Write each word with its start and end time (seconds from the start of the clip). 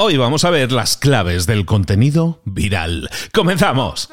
Hoy 0.00 0.16
vamos 0.16 0.44
a 0.44 0.50
ver 0.50 0.70
las 0.70 0.96
claves 0.96 1.48
del 1.48 1.66
contenido 1.66 2.40
viral. 2.44 3.10
¡Comenzamos! 3.32 4.08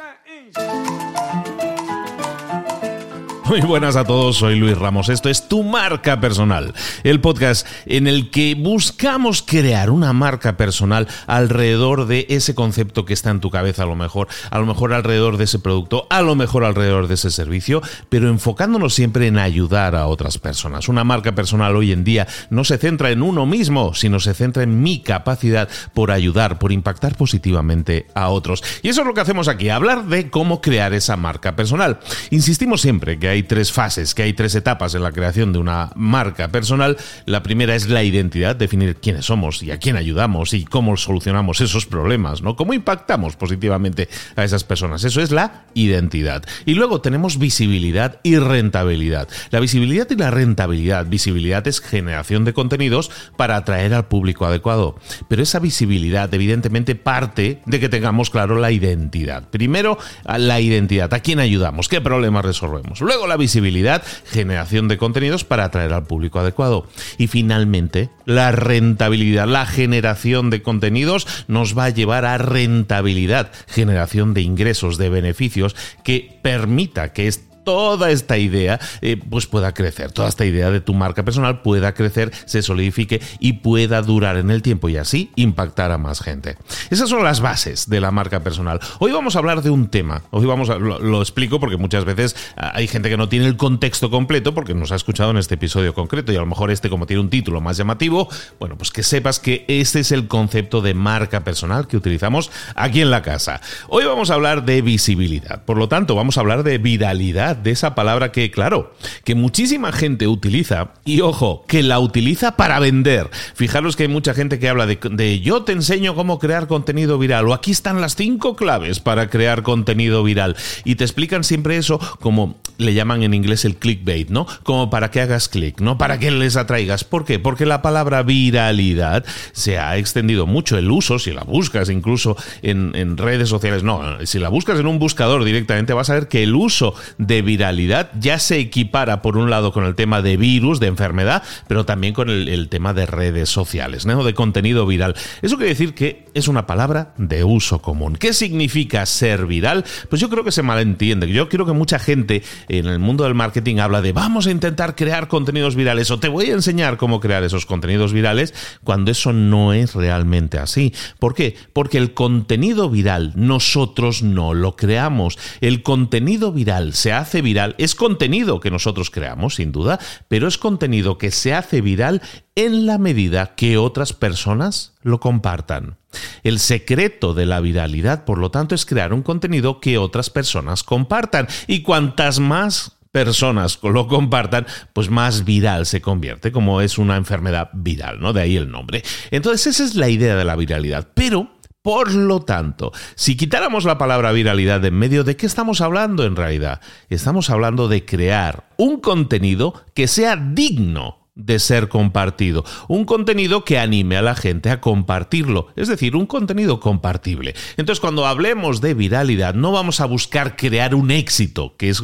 Muy 3.47 3.61
buenas 3.61 3.95
a 3.95 4.05
todos, 4.05 4.37
soy 4.37 4.57
Luis 4.57 4.75
Ramos. 4.75 5.07
Esto 5.07 5.29
es 5.29 5.47
Tu 5.47 5.61
Marca 5.61 6.19
Personal, 6.19 6.73
el 7.03 7.21
podcast 7.21 7.67
en 7.85 8.07
el 8.07 8.31
que 8.31 8.55
buscamos 8.55 9.43
crear 9.43 9.91
una 9.91 10.13
marca 10.13 10.57
personal 10.57 11.07
alrededor 11.27 12.07
de 12.07 12.25
ese 12.29 12.55
concepto 12.55 13.05
que 13.05 13.13
está 13.13 13.29
en 13.29 13.41
tu 13.41 13.51
cabeza, 13.51 13.83
a 13.83 13.85
lo 13.85 13.95
mejor, 13.95 14.29
a 14.49 14.57
lo 14.57 14.65
mejor 14.65 14.93
alrededor 14.93 15.37
de 15.37 15.43
ese 15.43 15.59
producto, 15.59 16.07
a 16.09 16.23
lo 16.23 16.33
mejor 16.33 16.63
alrededor 16.63 17.07
de 17.07 17.13
ese 17.13 17.29
servicio, 17.29 17.83
pero 18.09 18.29
enfocándonos 18.29 18.95
siempre 18.95 19.27
en 19.27 19.37
ayudar 19.37 19.95
a 19.95 20.07
otras 20.07 20.39
personas. 20.39 20.89
Una 20.89 21.03
marca 21.03 21.35
personal 21.35 21.75
hoy 21.75 21.91
en 21.91 22.03
día 22.03 22.27
no 22.49 22.63
se 22.63 22.79
centra 22.79 23.11
en 23.11 23.21
uno 23.21 23.45
mismo, 23.45 23.93
sino 23.93 24.19
se 24.19 24.33
centra 24.33 24.63
en 24.63 24.81
mi 24.81 25.01
capacidad 25.01 25.69
por 25.93 26.09
ayudar, 26.09 26.57
por 26.57 26.71
impactar 26.71 27.15
positivamente 27.15 28.07
a 28.15 28.29
otros. 28.29 28.63
Y 28.81 28.89
eso 28.89 29.01
es 29.01 29.07
lo 29.07 29.13
que 29.13 29.21
hacemos 29.21 29.47
aquí, 29.47 29.69
hablar 29.69 30.05
de 30.05 30.31
cómo 30.31 30.61
crear 30.61 30.95
esa 30.95 31.15
marca 31.15 31.55
personal. 31.55 31.99
Insistimos 32.31 32.81
siempre 32.81 33.19
que 33.19 33.34
hay 33.34 33.34
hay 33.35 33.43
tres 33.43 33.71
fases, 33.71 34.15
que 34.15 34.23
hay 34.23 34.33
tres 34.33 34.55
etapas 34.55 34.95
en 34.95 35.03
la 35.03 35.11
creación 35.11 35.53
de 35.53 35.59
una 35.59 35.91
marca 35.95 36.47
personal. 36.47 36.97
La 37.25 37.43
primera 37.43 37.75
es 37.75 37.89
la 37.89 38.03
identidad, 38.03 38.55
definir 38.55 38.95
quiénes 38.95 39.25
somos 39.25 39.61
y 39.61 39.71
a 39.71 39.77
quién 39.77 39.97
ayudamos 39.97 40.53
y 40.53 40.65
cómo 40.65 40.97
solucionamos 40.97 41.61
esos 41.61 41.85
problemas, 41.85 42.41
¿no? 42.41 42.55
Cómo 42.55 42.73
impactamos 42.73 43.35
positivamente 43.35 44.09
a 44.35 44.43
esas 44.43 44.63
personas. 44.63 45.03
Eso 45.03 45.21
es 45.21 45.31
la 45.31 45.65
identidad. 45.73 46.43
Y 46.65 46.73
luego 46.73 47.01
tenemos 47.01 47.37
visibilidad 47.37 48.19
y 48.23 48.37
rentabilidad. 48.37 49.27
La 49.51 49.59
visibilidad 49.59 50.07
y 50.09 50.15
la 50.15 50.31
rentabilidad. 50.31 51.05
Visibilidad 51.05 51.67
es 51.67 51.81
generación 51.81 52.45
de 52.45 52.53
contenidos 52.53 53.11
para 53.37 53.57
atraer 53.57 53.93
al 53.93 54.07
público 54.07 54.45
adecuado. 54.45 54.95
Pero 55.27 55.43
esa 55.43 55.59
visibilidad 55.59 56.33
evidentemente 56.33 56.95
parte 56.95 57.61
de 57.65 57.79
que 57.79 57.89
tengamos 57.89 58.29
claro 58.29 58.57
la 58.57 58.71
identidad. 58.71 59.49
Primero, 59.49 59.97
la 60.25 60.59
identidad. 60.59 61.13
¿A 61.13 61.19
quién 61.19 61.39
ayudamos? 61.39 61.89
¿Qué 61.89 62.01
problemas 62.01 62.45
resolvemos? 62.45 63.01
Luego 63.01 63.24
la 63.27 63.37
visibilidad, 63.37 64.03
generación 64.25 64.87
de 64.87 64.97
contenidos 64.97 65.43
para 65.43 65.65
atraer 65.65 65.93
al 65.93 66.05
público 66.05 66.39
adecuado. 66.39 66.87
Y 67.17 67.27
finalmente, 67.27 68.09
la 68.25 68.51
rentabilidad, 68.51 69.47
la 69.47 69.65
generación 69.65 70.49
de 70.49 70.61
contenidos 70.61 71.27
nos 71.47 71.77
va 71.77 71.85
a 71.85 71.89
llevar 71.89 72.25
a 72.25 72.37
rentabilidad, 72.37 73.51
generación 73.67 74.33
de 74.33 74.41
ingresos, 74.41 74.97
de 74.97 75.09
beneficios 75.09 75.75
que 76.03 76.39
permita 76.41 77.13
que 77.13 77.27
este 77.27 77.54
toda 77.65 78.11
esta 78.11 78.37
idea 78.37 78.79
eh, 79.01 79.17
pues 79.17 79.47
pueda 79.47 79.73
crecer, 79.73 80.11
toda 80.11 80.29
esta 80.29 80.45
idea 80.45 80.69
de 80.69 80.79
tu 80.79 80.93
marca 80.93 81.25
personal 81.25 81.61
pueda 81.61 81.93
crecer, 81.93 82.31
se 82.45 82.61
solidifique 82.61 83.21
y 83.39 83.53
pueda 83.53 84.01
durar 84.01 84.37
en 84.37 84.51
el 84.51 84.61
tiempo 84.61 84.87
y 84.87 84.95
así 84.95 85.31
impactar 85.35 85.91
a 85.91 85.97
más 85.97 86.21
gente. 86.21 86.55
Esas 86.89 87.09
son 87.09 87.23
las 87.23 87.41
bases 87.41 87.89
de 87.89 87.99
la 87.99 88.11
marca 88.11 88.41
personal. 88.41 88.79
Hoy 88.99 89.11
vamos 89.11 89.35
a 89.35 89.39
hablar 89.39 89.61
de 89.63 89.71
un 89.71 89.89
tema, 89.89 90.21
hoy 90.29 90.45
vamos 90.45 90.69
a, 90.69 90.77
lo, 90.77 91.19
explico 91.19 91.59
porque 91.59 91.77
muchas 91.77 92.05
veces 92.05 92.35
ah, 92.55 92.71
hay 92.75 92.87
gente 92.87 93.09
que 93.09 93.17
no 93.17 93.27
tiene 93.27 93.47
el 93.47 93.57
contexto 93.57 94.09
completo 94.09 94.53
porque 94.53 94.75
nos 94.75 94.91
ha 94.91 94.95
escuchado 94.95 95.31
en 95.31 95.37
este 95.37 95.55
episodio 95.55 95.93
concreto 95.93 96.31
y 96.31 96.35
a 96.35 96.39
lo 96.39 96.45
mejor 96.45 96.69
este 96.69 96.89
como 96.89 97.07
tiene 97.07 97.21
un 97.21 97.29
título 97.29 97.61
más 97.61 97.77
llamativo, 97.77 98.29
bueno, 98.59 98.77
pues 98.77 98.91
que 98.91 99.01
sepas 99.01 99.39
que 99.39 99.65
este 99.67 100.01
es 100.01 100.11
el 100.11 100.27
concepto 100.27 100.81
de 100.81 100.93
marca 100.93 101.43
personal 101.43 101.87
que 101.87 101.97
utilizamos 101.97 102.51
aquí 102.75 103.01
en 103.01 103.09
la 103.09 103.23
casa. 103.23 103.59
Hoy 103.87 104.05
vamos 104.05 104.29
a 104.29 104.35
hablar 104.35 104.65
de 104.65 104.83
visibilidad, 104.83 105.65
por 105.65 105.77
lo 105.77 105.89
tanto 105.89 106.13
vamos 106.13 106.37
a 106.37 106.41
hablar 106.41 106.61
de 106.61 106.77
viralidad 106.77 107.54
de 107.55 107.71
esa 107.71 107.95
palabra 107.95 108.31
que, 108.31 108.51
claro, 108.51 108.93
que 109.23 109.35
muchísima 109.35 109.91
gente 109.91 110.27
utiliza 110.27 110.93
y 111.03 111.21
ojo, 111.21 111.65
que 111.67 111.83
la 111.83 111.99
utiliza 111.99 112.55
para 112.55 112.79
vender. 112.79 113.29
Fijaros 113.53 113.95
que 113.95 114.03
hay 114.03 114.09
mucha 114.09 114.33
gente 114.33 114.59
que 114.59 114.69
habla 114.69 114.85
de, 114.85 115.39
yo 115.41 115.63
te 115.63 115.71
enseño 115.71 116.15
cómo 116.15 116.39
crear 116.39 116.67
contenido 116.67 117.17
viral 117.17 117.47
o 117.47 117.53
aquí 117.53 117.71
están 117.71 118.01
las 118.01 118.15
cinco 118.15 118.55
claves 118.55 118.99
para 118.99 119.29
crear 119.29 119.63
contenido 119.63 120.23
viral 120.23 120.55
y 120.83 120.95
te 120.95 121.03
explican 121.03 121.43
siempre 121.43 121.77
eso 121.77 121.99
como 122.19 122.57
le 122.77 122.93
llaman 122.93 123.23
en 123.23 123.33
inglés 123.33 123.65
el 123.65 123.77
clickbait, 123.77 124.29
¿no? 124.29 124.47
Como 124.63 124.89
para 124.89 125.11
que 125.11 125.21
hagas 125.21 125.47
clic, 125.47 125.79
¿no? 125.79 125.97
Para 125.97 126.19
que 126.19 126.31
les 126.31 126.57
atraigas. 126.57 127.03
¿Por 127.03 127.25
qué? 127.25 127.39
Porque 127.39 127.65
la 127.65 127.81
palabra 127.81 128.23
viralidad 128.23 129.25
se 129.53 129.77
ha 129.77 129.97
extendido 129.97 130.45
mucho 130.45 130.77
el 130.77 130.91
uso, 130.91 131.19
si 131.19 131.31
la 131.31 131.43
buscas 131.43 131.89
incluso 131.89 132.35
en, 132.61 132.91
en 132.95 133.17
redes 133.17 133.49
sociales, 133.49 133.83
no, 133.83 134.25
si 134.25 134.39
la 134.39 134.49
buscas 134.49 134.79
en 134.79 134.87
un 134.87 134.99
buscador 134.99 135.43
directamente 135.43 135.93
vas 135.93 136.09
a 136.09 136.15
ver 136.15 136.27
que 136.27 136.43
el 136.43 136.55
uso 136.55 136.95
de 137.17 137.41
viralidad 137.45 138.11
ya 138.19 138.39
se 138.39 138.59
equipara 138.59 139.21
por 139.21 139.37
un 139.37 139.49
lado 139.49 139.71
con 139.71 139.85
el 139.85 139.95
tema 139.95 140.21
de 140.21 140.35
virus, 140.35 140.81
de 140.81 140.87
enfermedad, 140.87 141.43
pero 141.67 141.85
también 141.85 142.13
con 142.13 142.29
el, 142.29 142.67
tema 142.69 142.93
de 142.93 143.05
redes 143.05 143.47
sociales, 143.49 144.05
¿no? 144.05 144.23
de 144.23 144.33
contenido 144.33 144.85
viral. 144.85 145.15
Eso 145.41 145.55
quiere 145.55 145.69
decir 145.69 145.93
que 145.93 146.25
es 146.33 146.47
una 146.47 146.65
palabra 146.65 147.13
de 147.17 147.43
uso 147.43 147.79
común. 147.79 148.17
¿Qué 148.17 148.33
significa 148.33 149.05
ser 149.05 149.45
viral? 149.45 149.85
Pues 150.09 150.19
yo 150.19 150.29
creo 150.29 150.43
que 150.43 150.51
se 150.51 150.63
malentiende. 150.63 151.31
Yo 151.31 151.47
creo 151.47 151.65
que 151.65 151.73
mucha 151.73 151.99
gente 151.99 152.43
en 152.67 152.87
el 152.87 152.99
mundo 152.99 153.23
del 153.23 153.35
marketing 153.35 153.77
habla 153.77 154.01
de 154.01 154.11
vamos 154.11 154.47
a 154.47 154.51
intentar 154.51 154.95
crear 154.95 155.27
contenidos 155.27 155.75
virales 155.75 156.11
o 156.11 156.19
te 156.19 156.27
voy 156.27 156.49
a 156.49 156.53
enseñar 156.53 156.97
cómo 156.97 157.19
crear 157.19 157.43
esos 157.43 157.65
contenidos 157.65 158.13
virales 158.13 158.53
cuando 158.83 159.11
eso 159.11 159.31
no 159.31 159.73
es 159.73 159.93
realmente 159.93 160.57
así. 160.57 160.93
¿Por 161.19 161.35
qué? 161.35 161.55
Porque 161.71 161.97
el 161.97 162.13
contenido 162.13 162.89
viral 162.89 163.33
nosotros 163.35 164.23
no 164.23 164.53
lo 164.53 164.75
creamos. 164.75 165.37
El 165.61 165.83
contenido 165.83 166.51
viral 166.51 166.93
se 166.93 167.13
hace 167.13 167.34
viral 167.41 167.75
es 167.77 167.95
contenido 167.95 168.59
que 168.59 168.71
nosotros 168.71 169.09
creamos, 169.09 169.55
sin 169.55 169.71
duda, 169.71 169.99
pero 170.27 170.47
es 170.47 170.57
contenido 170.57 171.17
que 171.17 171.31
se 171.31 171.53
hace 171.53 171.81
viral 171.81 172.21
en 172.55 172.85
la 172.85 172.97
medida 172.97 173.55
que 173.55 173.77
otras 173.77 174.13
personas 174.13 174.93
lo 175.01 175.19
compartan. 175.19 175.97
El 176.43 176.59
secreto 176.59 177.33
de 177.33 177.45
la 177.45 177.59
viralidad, 177.59 178.25
por 178.25 178.37
lo 178.37 178.51
tanto, 178.51 178.75
es 178.75 178.85
crear 178.85 179.13
un 179.13 179.21
contenido 179.21 179.79
que 179.79 179.97
otras 179.97 180.29
personas 180.29 180.83
compartan. 180.83 181.47
Y 181.67 181.81
cuantas 181.81 182.39
más 182.39 182.97
personas 183.15 183.79
lo 183.81 184.09
compartan, 184.09 184.67
pues 184.91 185.09
más 185.09 185.45
viral 185.45 185.85
se 185.85 186.01
convierte, 186.01 186.51
como 186.51 186.81
es 186.81 186.97
una 186.97 187.15
enfermedad 187.15 187.69
viral, 187.71 188.19
¿no? 188.19 188.33
De 188.33 188.41
ahí 188.41 188.57
el 188.57 188.69
nombre. 188.69 189.03
Entonces, 189.31 189.67
esa 189.67 189.85
es 189.85 189.95
la 189.95 190.09
idea 190.09 190.35
de 190.35 190.43
la 190.43 190.57
viralidad. 190.57 191.07
Pero 191.13 191.54
por 191.85 192.15
lo 192.15 192.39
tanto, 192.39 192.91
si 193.13 193.37
quitáramos 193.37 193.85
la 193.85 193.99
palabra 193.99 194.31
viralidad 194.31 194.81
de 194.81 194.87
en 194.87 194.95
medio, 194.95 195.23
¿de 195.23 195.35
qué 195.35 195.45
estamos 195.45 195.81
hablando 195.81 196.25
en 196.25 196.35
realidad? 196.35 196.81
Estamos 197.09 197.51
hablando 197.51 197.87
de 197.87 198.03
crear 198.03 198.71
un 198.77 198.99
contenido 198.99 199.85
que 199.93 200.07
sea 200.07 200.35
digno 200.35 201.24
de 201.35 201.59
ser 201.59 201.89
compartido. 201.89 202.63
Un 202.87 203.03
contenido 203.03 203.65
que 203.65 203.77
anime 203.77 204.15
a 204.15 204.21
la 204.21 204.35
gente 204.35 204.69
a 204.69 204.79
compartirlo, 204.79 205.67
es 205.75 205.89
decir, 205.89 206.15
un 206.15 206.25
contenido 206.25 206.79
compartible. 206.79 207.53
Entonces, 207.75 207.99
cuando 207.99 208.25
hablemos 208.25 208.79
de 208.79 208.93
viralidad, 208.93 209.53
no 209.53 209.73
vamos 209.73 209.99
a 209.99 210.05
buscar 210.05 210.55
crear 210.55 210.95
un 210.95 211.11
éxito, 211.11 211.75
que 211.77 211.89
es 211.89 212.01